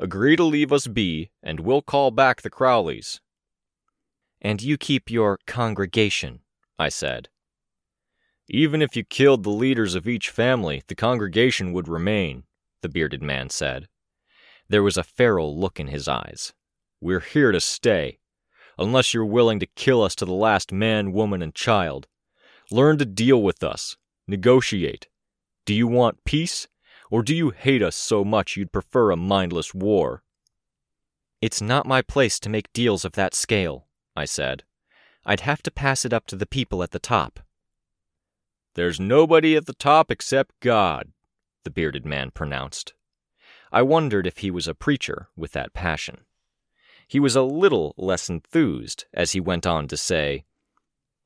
Agree 0.00 0.34
to 0.34 0.42
leave 0.42 0.72
us 0.72 0.88
be, 0.88 1.30
and 1.40 1.60
we'll 1.60 1.82
call 1.82 2.10
back 2.10 2.42
the 2.42 2.50
Crowleys. 2.50 3.20
And 4.40 4.60
you 4.60 4.76
keep 4.76 5.08
your 5.08 5.38
congregation, 5.46 6.40
I 6.80 6.88
said. 6.88 7.28
Even 8.48 8.82
if 8.82 8.96
you 8.96 9.04
killed 9.04 9.44
the 9.44 9.50
leaders 9.50 9.94
of 9.94 10.08
each 10.08 10.30
family, 10.30 10.82
the 10.88 10.96
congregation 10.96 11.72
would 11.72 11.86
remain, 11.86 12.42
the 12.82 12.88
bearded 12.88 13.22
man 13.22 13.50
said. 13.50 13.86
There 14.70 14.84
was 14.84 14.96
a 14.96 15.02
feral 15.02 15.58
look 15.58 15.80
in 15.80 15.88
his 15.88 16.06
eyes. 16.06 16.52
We're 17.00 17.18
here 17.18 17.50
to 17.50 17.60
stay, 17.60 18.20
unless 18.78 19.12
you're 19.12 19.26
willing 19.26 19.58
to 19.58 19.66
kill 19.66 20.00
us 20.00 20.14
to 20.14 20.24
the 20.24 20.32
last 20.32 20.70
man, 20.70 21.10
woman, 21.10 21.42
and 21.42 21.52
child. 21.52 22.06
Learn 22.70 22.96
to 22.98 23.04
deal 23.04 23.42
with 23.42 23.64
us. 23.64 23.96
Negotiate. 24.28 25.08
Do 25.64 25.74
you 25.74 25.88
want 25.88 26.24
peace, 26.24 26.68
or 27.10 27.24
do 27.24 27.34
you 27.34 27.50
hate 27.50 27.82
us 27.82 27.96
so 27.96 28.24
much 28.24 28.56
you'd 28.56 28.70
prefer 28.70 29.10
a 29.10 29.16
mindless 29.16 29.74
war? 29.74 30.22
It's 31.42 31.60
not 31.60 31.84
my 31.84 32.00
place 32.00 32.38
to 32.38 32.48
make 32.48 32.72
deals 32.72 33.04
of 33.04 33.14
that 33.14 33.34
scale, 33.34 33.88
I 34.14 34.24
said. 34.24 34.62
I'd 35.26 35.40
have 35.40 35.64
to 35.64 35.72
pass 35.72 36.04
it 36.04 36.12
up 36.12 36.26
to 36.28 36.36
the 36.36 36.46
people 36.46 36.84
at 36.84 36.92
the 36.92 37.00
top. 37.00 37.40
There's 38.76 39.00
nobody 39.00 39.56
at 39.56 39.66
the 39.66 39.72
top 39.72 40.12
except 40.12 40.60
God, 40.60 41.10
the 41.64 41.70
bearded 41.70 42.06
man 42.06 42.30
pronounced. 42.30 42.94
I 43.72 43.82
wondered 43.82 44.26
if 44.26 44.38
he 44.38 44.50
was 44.50 44.66
a 44.66 44.74
preacher 44.74 45.28
with 45.36 45.52
that 45.52 45.72
passion. 45.72 46.24
He 47.06 47.20
was 47.20 47.36
a 47.36 47.42
little 47.42 47.94
less 47.96 48.28
enthused 48.28 49.04
as 49.14 49.32
he 49.32 49.40
went 49.40 49.66
on 49.66 49.88
to 49.88 49.96
say, 49.96 50.44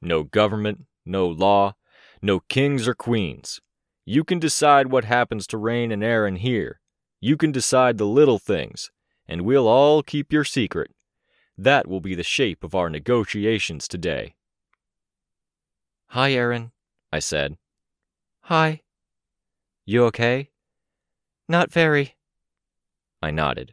No 0.00 0.22
government, 0.22 0.86
no 1.04 1.26
law, 1.26 1.74
no 2.22 2.40
kings 2.40 2.88
or 2.88 2.94
queens. 2.94 3.60
You 4.06 4.24
can 4.24 4.38
decide 4.38 4.90
what 4.90 5.04
happens 5.04 5.46
to 5.48 5.58
Rain 5.58 5.90
and 5.90 6.04
Erin 6.04 6.36
here. 6.36 6.80
You 7.20 7.36
can 7.36 7.52
decide 7.52 7.96
the 7.96 8.06
little 8.06 8.38
things, 8.38 8.90
and 9.26 9.42
we'll 9.42 9.68
all 9.68 10.02
keep 10.02 10.32
your 10.32 10.44
secret. 10.44 10.90
That 11.56 11.86
will 11.86 12.00
be 12.00 12.14
the 12.14 12.22
shape 12.22 12.64
of 12.64 12.74
our 12.74 12.90
negotiations 12.90 13.88
today. 13.88 14.34
Hi, 16.08 16.32
Erin, 16.32 16.72
I 17.12 17.20
said. 17.20 17.56
Hi. 18.42 18.82
You 19.86 20.04
okay? 20.04 20.50
Not 21.48 21.72
very. 21.72 22.13
I 23.24 23.30
nodded. 23.30 23.72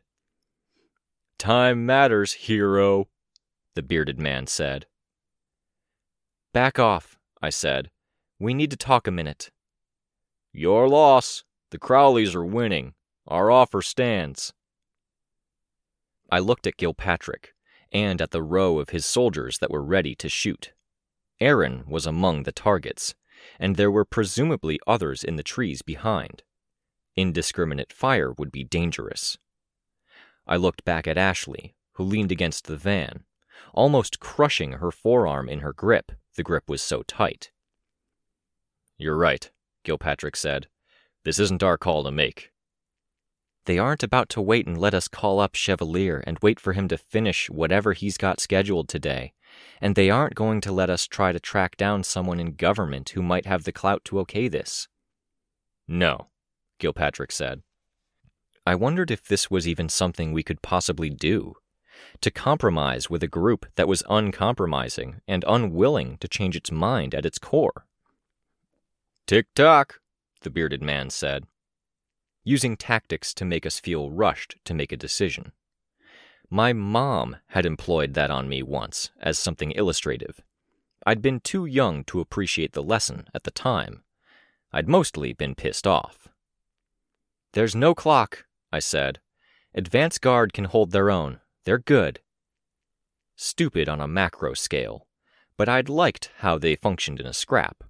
Time 1.38 1.86
matters, 1.86 2.32
hero, 2.32 3.10
the 3.76 3.84
bearded 3.84 4.18
man 4.18 4.48
said. 4.48 4.86
Back 6.54 6.80
off, 6.80 7.20
I 7.42 7.50
said. 7.50 7.92
We 8.40 8.54
need 8.54 8.72
to 8.72 8.78
talk 8.78 9.08
a 9.08 9.12
minute. 9.12 9.52
Your 10.54 10.88
loss. 10.88 11.44
The 11.72 11.80
Crowleys 11.80 12.34
are 12.34 12.46
winning. 12.46 12.94
Our 13.28 13.52
offer 13.52 13.82
stands. 13.82 14.54
I 16.30 16.40
looked 16.40 16.66
at 16.66 16.78
Gilpatrick 16.78 17.48
and 17.92 18.22
at 18.22 18.32
the 18.32 18.42
row 18.42 18.80
of 18.80 18.92
his 18.92 19.06
soldiers 19.06 19.58
that 19.60 19.70
were 19.70 19.84
ready 19.84 20.16
to 20.16 20.30
shoot. 20.30 20.72
Erin 21.42 21.84
was 21.90 22.06
among 22.06 22.44
the 22.44 22.54
targets, 22.54 23.16
and 23.60 23.76
there 23.76 23.92
were 23.92 24.06
presumably 24.06 24.80
others 24.88 25.26
in 25.26 25.36
the 25.36 25.44
trees 25.44 25.82
behind. 25.82 26.44
Indiscriminate 27.16 27.92
fire 27.92 28.32
would 28.32 28.52
be 28.52 28.64
dangerous. 28.64 29.38
I 30.48 30.56
looked 30.56 30.84
back 30.84 31.08
at 31.08 31.18
Ashley, 31.18 31.76
who 31.94 32.04
leaned 32.04 32.32
against 32.32 32.66
the 32.68 32.78
van, 32.78 33.26
almost 33.74 34.20
crushing 34.20 34.74
her 34.74 34.92
forearm 34.92 35.50
in 35.50 35.60
her 35.60 35.74
grip, 35.74 36.12
the 36.36 36.44
grip 36.44 36.70
was 36.70 36.82
so 36.82 37.04
tight. 37.04 37.52
You're 38.98 39.18
right, 39.18 39.50
Gilpatrick 39.86 40.36
said. 40.36 40.68
This 41.24 41.40
isn't 41.40 41.64
our 41.64 41.78
call 41.78 42.04
to 42.04 42.12
make. 42.12 42.52
They 43.66 43.78
aren't 43.78 44.04
about 44.04 44.30
to 44.30 44.42
wait 44.42 44.66
and 44.66 44.78
let 44.78 44.94
us 44.94 45.08
call 45.08 45.40
up 45.40 45.54
Chevalier 45.54 46.24
and 46.26 46.40
wait 46.42 46.60
for 46.60 46.74
him 46.74 46.88
to 46.88 46.98
finish 46.98 47.50
whatever 47.50 47.94
he's 47.94 48.18
got 48.18 48.40
scheduled 48.40 48.90
today. 48.90 49.34
And 49.80 49.96
they 49.96 50.10
aren't 50.10 50.36
going 50.36 50.62
to 50.62 50.72
let 50.72 50.90
us 50.90 51.06
try 51.06 51.32
to 51.32 51.40
track 51.40 51.78
down 51.78 52.04
someone 52.04 52.40
in 52.40 52.56
government 52.56 53.10
who 53.10 53.22
might 53.22 53.46
have 53.46 53.64
the 53.64 53.72
clout 53.72 54.04
to 54.06 54.20
okay 54.22 54.48
this. 54.48 54.88
No, 55.88 56.31
Gilpatrick 56.82 57.32
said. 57.32 57.62
I 58.66 58.76
wondered 58.76 59.10
if 59.10 59.24
this 59.24 59.50
was 59.50 59.68
even 59.68 59.90
something 59.90 60.32
we 60.32 60.44
could 60.44 60.62
possibly 60.62 61.10
do. 61.10 61.56
To 62.22 62.32
compromise 62.32 63.10
with 63.10 63.24
a 63.24 63.28
group 63.28 63.66
that 63.76 63.88
was 63.88 64.04
uncompromising 64.10 65.22
and 65.28 65.46
unwilling 65.48 66.18
to 66.18 66.28
change 66.28 66.56
its 66.56 66.72
mind 66.72 67.14
at 67.16 67.26
its 67.26 67.40
core. 67.40 67.86
Tick 69.28 69.48
tock, 69.56 70.00
the 70.42 70.50
bearded 70.50 70.82
man 70.82 71.10
said. 71.10 71.46
Using 72.44 72.76
tactics 72.76 73.34
to 73.36 73.46
make 73.46 73.66
us 73.66 73.80
feel 73.80 74.12
rushed 74.12 74.56
to 74.66 74.74
make 74.74 74.92
a 74.92 74.98
decision. 74.98 75.52
My 76.50 76.74
mom 76.74 77.38
had 77.48 77.66
employed 77.66 78.14
that 78.16 78.32
on 78.32 78.50
me 78.50 78.62
once 78.62 79.12
as 79.22 79.38
something 79.38 79.72
illustrative. 79.72 80.42
I'd 81.06 81.22
been 81.22 81.40
too 81.40 81.66
young 81.66 82.04
to 82.06 82.20
appreciate 82.20 82.74
the 82.74 82.84
lesson 82.84 83.28
at 83.34 83.44
the 83.44 83.52
time. 83.52 84.04
I'd 84.74 84.90
mostly 84.90 85.34
been 85.34 85.56
pissed 85.56 85.88
off. 85.88 86.28
There's 87.54 87.76
no 87.76 87.94
clock, 87.94 88.46
I 88.72 88.80
said. 88.80 89.20
Advance 89.74 90.18
guard 90.18 90.54
can 90.54 90.66
hold 90.66 90.92
their 90.92 91.10
own. 91.10 91.40
They're 91.66 91.78
good. 91.78 92.22
Stupid 93.36 93.90
on 93.90 94.00
a 94.00 94.08
macro 94.08 94.54
scale, 94.54 95.08
but 95.58 95.68
I'd 95.68 95.90
liked 95.90 96.32
how 96.40 96.58
they 96.58 96.76
functioned 96.76 97.20
in 97.20 97.26
a 97.26 97.34
scrap. 97.34 97.84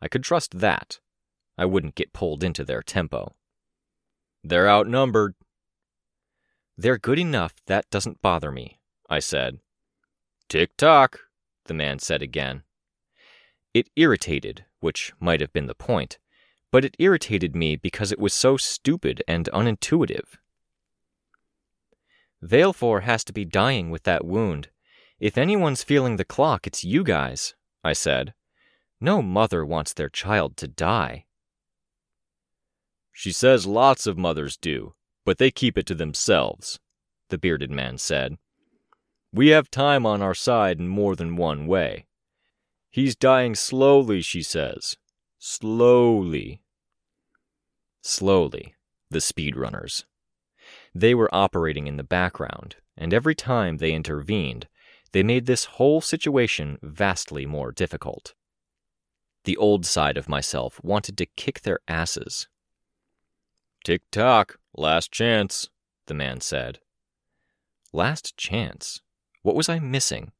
I 0.00 0.08
could 0.08 0.22
trust 0.22 0.58
that. 0.58 1.00
I 1.58 1.64
wouldn't 1.64 1.94
get 1.94 2.12
pulled 2.12 2.42
into 2.42 2.64
their 2.64 2.82
tempo. 2.82 3.34
They're 4.42 4.68
outnumbered. 4.68 5.34
They're 6.76 6.98
good 6.98 7.18
enough 7.18 7.54
that 7.66 7.90
doesn't 7.90 8.22
bother 8.22 8.50
me, 8.50 8.80
I 9.08 9.18
said. 9.18 9.58
Tick 10.48 10.76
tock, 10.76 11.20
the 11.66 11.74
man 11.74 11.98
said 11.98 12.22
again. 12.22 12.62
It 13.74 13.90
irritated, 13.96 14.64
which 14.80 15.12
might 15.20 15.40
have 15.40 15.52
been 15.52 15.66
the 15.66 15.74
point, 15.74 16.18
but 16.70 16.84
it 16.84 16.96
irritated 16.98 17.56
me 17.56 17.76
because 17.76 18.12
it 18.12 18.18
was 18.18 18.34
so 18.34 18.56
stupid 18.56 19.22
and 19.26 19.48
unintuitive. 19.52 20.36
Valefor 22.42 23.02
has 23.02 23.24
to 23.24 23.32
be 23.32 23.44
dying 23.44 23.90
with 23.90 24.04
that 24.04 24.24
wound. 24.24 24.68
If 25.18 25.36
anyone's 25.36 25.82
feeling 25.82 26.16
the 26.16 26.24
clock, 26.24 26.66
it's 26.66 26.84
you 26.84 27.04
guys, 27.04 27.54
I 27.84 27.92
said. 27.92 28.32
No 29.00 29.20
mother 29.20 29.64
wants 29.64 29.92
their 29.92 30.08
child 30.08 30.56
to 30.58 30.68
die. 30.68 31.26
She 33.12 33.32
says 33.32 33.66
lots 33.66 34.06
of 34.06 34.16
mothers 34.16 34.56
do, 34.56 34.94
but 35.26 35.38
they 35.38 35.50
keep 35.50 35.76
it 35.76 35.86
to 35.86 35.94
themselves, 35.94 36.78
the 37.28 37.38
bearded 37.38 37.70
man 37.70 37.98
said. 37.98 38.38
We 39.32 39.48
have 39.48 39.70
time 39.70 40.06
on 40.06 40.22
our 40.22 40.34
side 40.34 40.78
in 40.78 40.88
more 40.88 41.14
than 41.14 41.36
one 41.36 41.66
way. 41.66 42.06
He's 42.90 43.14
dying 43.14 43.54
slowly, 43.54 44.22
she 44.22 44.42
says. 44.42 44.96
Slowly. 45.42 46.60
Slowly, 48.02 48.74
the 49.10 49.20
speedrunners. 49.20 50.04
They 50.94 51.14
were 51.14 51.34
operating 51.34 51.86
in 51.86 51.96
the 51.96 52.04
background, 52.04 52.76
and 52.94 53.14
every 53.14 53.34
time 53.34 53.78
they 53.78 53.94
intervened, 53.94 54.68
they 55.12 55.22
made 55.22 55.46
this 55.46 55.64
whole 55.64 56.02
situation 56.02 56.78
vastly 56.82 57.46
more 57.46 57.72
difficult. 57.72 58.34
The 59.44 59.56
old 59.56 59.86
side 59.86 60.18
of 60.18 60.28
myself 60.28 60.78
wanted 60.84 61.16
to 61.16 61.26
kick 61.26 61.62
their 61.62 61.80
asses. 61.88 62.46
Tick 63.82 64.02
tock, 64.10 64.58
last 64.76 65.10
chance, 65.10 65.70
the 66.04 66.12
man 66.12 66.42
said. 66.42 66.80
Last 67.94 68.36
chance? 68.36 69.00
What 69.40 69.56
was 69.56 69.70
I 69.70 69.78
missing? 69.78 70.32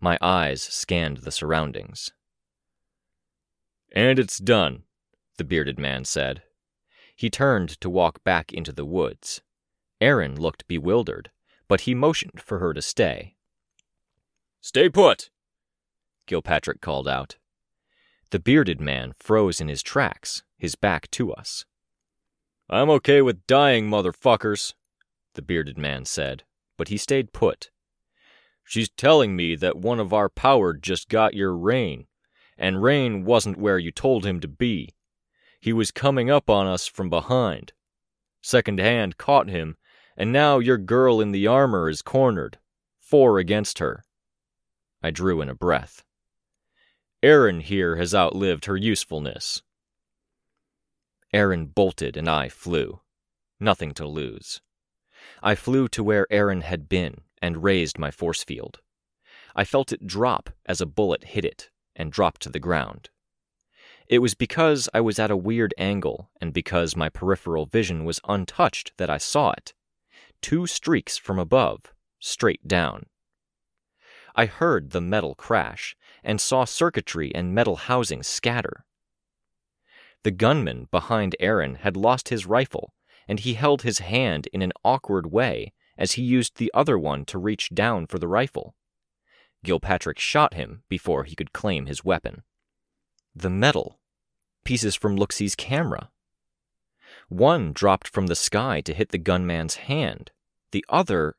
My 0.00 0.18
eyes 0.20 0.60
scanned 0.60 1.18
the 1.18 1.30
surroundings. 1.30 2.10
And 3.92 4.18
it's 4.18 4.38
done, 4.38 4.84
the 5.36 5.44
bearded 5.44 5.78
man 5.78 6.04
said. 6.04 6.42
He 7.16 7.30
turned 7.30 7.80
to 7.80 7.90
walk 7.90 8.22
back 8.22 8.52
into 8.52 8.72
the 8.72 8.84
woods. 8.84 9.40
Erin 10.00 10.40
looked 10.40 10.68
bewildered, 10.68 11.30
but 11.66 11.82
he 11.82 11.94
motioned 11.94 12.40
for 12.40 12.58
her 12.58 12.72
to 12.72 12.82
stay. 12.82 13.34
Stay 14.60 14.88
put, 14.88 15.30
Gilpatrick 16.28 16.80
called 16.80 17.08
out. 17.08 17.36
The 18.30 18.38
bearded 18.38 18.80
man 18.80 19.14
froze 19.18 19.60
in 19.60 19.68
his 19.68 19.82
tracks, 19.82 20.42
his 20.58 20.74
back 20.74 21.10
to 21.12 21.32
us. 21.32 21.64
I'm 22.68 22.90
okay 22.90 23.22
with 23.22 23.46
dying, 23.46 23.88
motherfuckers, 23.88 24.74
the 25.34 25.42
bearded 25.42 25.78
man 25.78 26.04
said, 26.04 26.44
but 26.76 26.88
he 26.88 26.98
stayed 26.98 27.32
put. 27.32 27.70
She's 28.64 28.90
telling 28.90 29.34
me 29.34 29.56
that 29.56 29.78
one 29.78 29.98
of 29.98 30.12
our 30.12 30.28
power 30.28 30.74
just 30.74 31.08
got 31.08 31.32
your 31.32 31.56
Rain, 31.56 32.07
and 32.58 32.82
Rain 32.82 33.24
wasn't 33.24 33.56
where 33.56 33.78
you 33.78 33.92
told 33.92 34.26
him 34.26 34.40
to 34.40 34.48
be. 34.48 34.90
He 35.60 35.72
was 35.72 35.90
coming 35.92 36.28
up 36.28 36.50
on 36.50 36.66
us 36.66 36.86
from 36.86 37.08
behind. 37.08 37.72
Second 38.42 38.80
hand 38.80 39.16
caught 39.16 39.48
him, 39.48 39.76
and 40.16 40.32
now 40.32 40.58
your 40.58 40.78
girl 40.78 41.20
in 41.20 41.30
the 41.30 41.46
armor 41.46 41.88
is 41.88 42.02
cornered, 42.02 42.58
four 42.98 43.38
against 43.38 43.78
her. 43.78 44.04
I 45.02 45.10
drew 45.10 45.40
in 45.40 45.48
a 45.48 45.54
breath. 45.54 46.02
Erin 47.22 47.60
here 47.60 47.96
has 47.96 48.14
outlived 48.14 48.64
her 48.64 48.76
usefulness. 48.76 49.62
Erin 51.32 51.66
bolted 51.66 52.16
and 52.16 52.28
I 52.28 52.48
flew. 52.48 53.00
Nothing 53.60 53.92
to 53.94 54.06
lose. 54.06 54.60
I 55.42 55.54
flew 55.54 55.88
to 55.88 56.02
where 56.02 56.26
Erin 56.30 56.62
had 56.62 56.88
been 56.88 57.22
and 57.42 57.62
raised 57.62 57.98
my 57.98 58.10
force 58.10 58.42
field. 58.42 58.80
I 59.54 59.64
felt 59.64 59.92
it 59.92 60.06
drop 60.06 60.50
as 60.66 60.80
a 60.80 60.86
bullet 60.86 61.24
hit 61.24 61.44
it 61.44 61.70
and 61.98 62.10
dropped 62.10 62.40
to 62.42 62.48
the 62.48 62.60
ground. 62.60 63.10
It 64.06 64.20
was 64.20 64.34
because 64.34 64.88
I 64.94 65.02
was 65.02 65.18
at 65.18 65.30
a 65.30 65.36
weird 65.36 65.74
angle 65.76 66.30
and 66.40 66.54
because 66.54 66.96
my 66.96 67.10
peripheral 67.10 67.66
vision 67.66 68.06
was 68.06 68.20
untouched 68.26 68.92
that 68.96 69.10
I 69.10 69.18
saw 69.18 69.50
it. 69.50 69.74
Two 70.40 70.66
streaks 70.66 71.18
from 71.18 71.38
above, 71.38 71.92
straight 72.18 72.66
down. 72.66 73.06
I 74.34 74.46
heard 74.46 74.90
the 74.90 75.00
metal 75.00 75.34
crash 75.34 75.96
and 76.24 76.40
saw 76.40 76.64
circuitry 76.64 77.34
and 77.34 77.54
metal 77.54 77.76
housing 77.76 78.22
scatter. 78.22 78.84
The 80.22 80.30
gunman 80.30 80.88
behind 80.90 81.36
Erin 81.38 81.76
had 81.76 81.96
lost 81.96 82.28
his 82.28 82.46
rifle, 82.46 82.94
and 83.26 83.40
he 83.40 83.54
held 83.54 83.82
his 83.82 83.98
hand 83.98 84.48
in 84.52 84.62
an 84.62 84.72
awkward 84.84 85.32
way 85.32 85.72
as 85.98 86.12
he 86.12 86.22
used 86.22 86.56
the 86.56 86.70
other 86.72 86.98
one 86.98 87.24
to 87.26 87.38
reach 87.38 87.70
down 87.74 88.06
for 88.06 88.18
the 88.18 88.28
rifle. 88.28 88.74
Gilpatrick 89.64 90.18
shot 90.18 90.54
him 90.54 90.82
before 90.88 91.24
he 91.24 91.34
could 91.34 91.52
claim 91.52 91.86
his 91.86 92.04
weapon. 92.04 92.42
The 93.34 93.50
metal. 93.50 94.00
Pieces 94.64 94.94
from 94.94 95.16
Looksee's 95.16 95.54
camera. 95.54 96.10
One 97.28 97.72
dropped 97.72 98.08
from 98.08 98.26
the 98.26 98.36
sky 98.36 98.80
to 98.82 98.94
hit 98.94 99.10
the 99.10 99.18
gunman's 99.18 99.76
hand. 99.76 100.30
The 100.72 100.84
other 100.88 101.36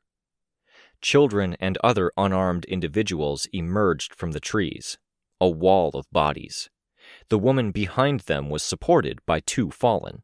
children 1.00 1.56
and 1.60 1.78
other 1.82 2.12
unarmed 2.16 2.64
individuals 2.66 3.46
emerged 3.52 4.14
from 4.14 4.32
the 4.32 4.40
trees, 4.40 4.98
a 5.40 5.48
wall 5.48 5.90
of 5.94 6.10
bodies. 6.10 6.68
The 7.28 7.38
woman 7.38 7.70
behind 7.70 8.20
them 8.20 8.50
was 8.50 8.62
supported 8.62 9.20
by 9.26 9.40
two 9.40 9.70
fallen. 9.70 10.22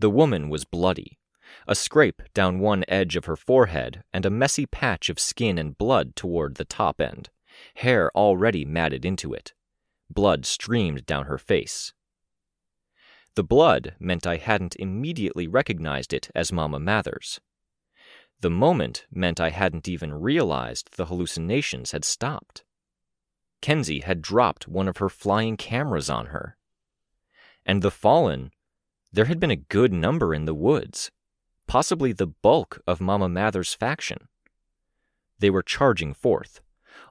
The 0.00 0.10
woman 0.10 0.48
was 0.48 0.64
bloody, 0.64 1.17
a 1.66 1.74
scrape 1.74 2.22
down 2.34 2.58
one 2.58 2.84
edge 2.88 3.16
of 3.16 3.26
her 3.26 3.36
forehead, 3.36 4.02
and 4.12 4.26
a 4.26 4.30
messy 4.30 4.66
patch 4.66 5.08
of 5.08 5.18
skin 5.18 5.58
and 5.58 5.78
blood 5.78 6.14
toward 6.16 6.54
the 6.56 6.64
top 6.64 7.00
end, 7.00 7.30
hair 7.76 8.10
already 8.14 8.64
matted 8.64 9.04
into 9.04 9.32
it. 9.32 9.54
Blood 10.10 10.46
streamed 10.46 11.06
down 11.06 11.26
her 11.26 11.38
face. 11.38 11.92
The 13.34 13.44
blood 13.44 13.94
meant 14.00 14.26
I 14.26 14.36
hadn't 14.36 14.76
immediately 14.76 15.46
recognized 15.46 16.12
it 16.12 16.30
as 16.34 16.52
Mama 16.52 16.78
Mathers. 16.80 17.40
The 18.40 18.50
moment 18.50 19.06
meant 19.10 19.40
I 19.40 19.50
hadn't 19.50 19.88
even 19.88 20.14
realized 20.14 20.96
the 20.96 21.06
hallucinations 21.06 21.92
had 21.92 22.04
stopped. 22.04 22.64
Kenzie 23.60 24.00
had 24.00 24.22
dropped 24.22 24.68
one 24.68 24.88
of 24.88 24.98
her 24.98 25.08
flying 25.08 25.56
cameras 25.56 26.08
on 26.08 26.26
her. 26.26 26.56
And 27.66 27.82
the 27.82 27.90
fallen, 27.90 28.52
there 29.12 29.26
had 29.26 29.40
been 29.40 29.50
a 29.50 29.56
good 29.56 29.92
number 29.92 30.34
in 30.34 30.44
the 30.44 30.54
woods, 30.54 31.10
possibly 31.68 32.12
the 32.12 32.26
bulk 32.26 32.80
of 32.86 33.00
Mama 33.00 33.28
Mather's 33.28 33.74
faction. 33.74 34.26
They 35.38 35.50
were 35.50 35.62
charging 35.62 36.14
forth, 36.14 36.60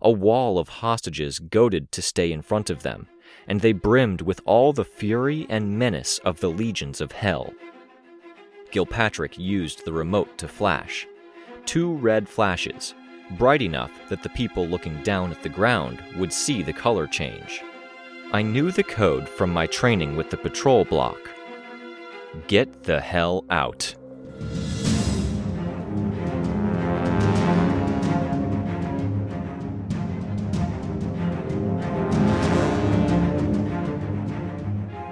a 0.02 0.12
wall 0.12 0.60
of 0.60 0.68
hostages 0.68 1.40
goaded 1.40 1.92
to 1.94 2.02
stay 2.02 2.32
in 2.34 2.42
front 2.42 2.70
of 2.70 2.84
them, 2.84 3.08
and 3.48 3.62
they 3.62 3.72
brimmed 3.72 4.22
with 4.22 4.42
all 4.46 4.74
the 4.74 4.84
fury 4.84 5.46
and 5.50 5.80
menace 5.80 6.20
of 6.20 6.42
the 6.42 6.50
legions 6.50 7.00
of 7.00 7.14
hell. 7.14 7.54
Gilpatrick 8.72 9.38
used 9.38 9.86
the 9.86 9.94
remote 9.94 10.38
to 10.40 10.48
flash, 10.48 11.08
two 11.66 11.94
red 11.94 12.28
flashes, 12.28 12.94
bright 13.38 13.62
enough 13.62 13.92
that 14.10 14.24
the 14.24 14.30
people 14.30 14.68
looking 14.68 15.02
down 15.04 15.32
at 15.32 15.44
the 15.44 15.50
ground 15.50 16.02
would 16.18 16.34
see 16.34 16.62
the 16.62 16.74
color 16.74 17.08
change. 17.08 17.62
I 18.34 18.42
knew 18.42 18.72
the 18.72 18.84
code 18.84 19.30
from 19.30 19.54
my 19.54 19.68
training 19.68 20.18
with 20.18 20.30
the 20.30 20.38
patrol 20.38 20.84
block. 20.84 21.30
Get 22.48 22.84
the 22.84 23.00
hell 23.00 23.46
out. 23.50 23.96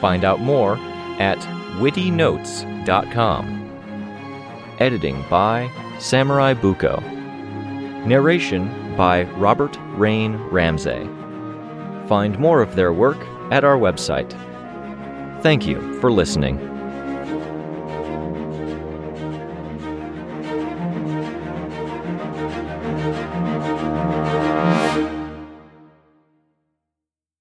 Find 0.00 0.24
out 0.24 0.40
more 0.40 0.76
at 1.18 1.38
wittynotes.com. 1.78 3.62
Editing 4.78 5.24
by 5.30 5.70
Samurai 5.98 6.54
Buko. 6.54 7.02
Narration 8.06 8.96
by 8.96 9.24
Robert 9.34 9.76
Rain 9.96 10.36
Ramsey. 10.50 11.08
Find 12.08 12.38
more 12.38 12.62
of 12.62 12.76
their 12.76 12.92
work 12.92 13.18
at 13.50 13.64
our 13.64 13.76
website. 13.76 14.30
Thank 15.42 15.66
you 15.66 15.98
for 16.00 16.12
listening. 16.12 16.75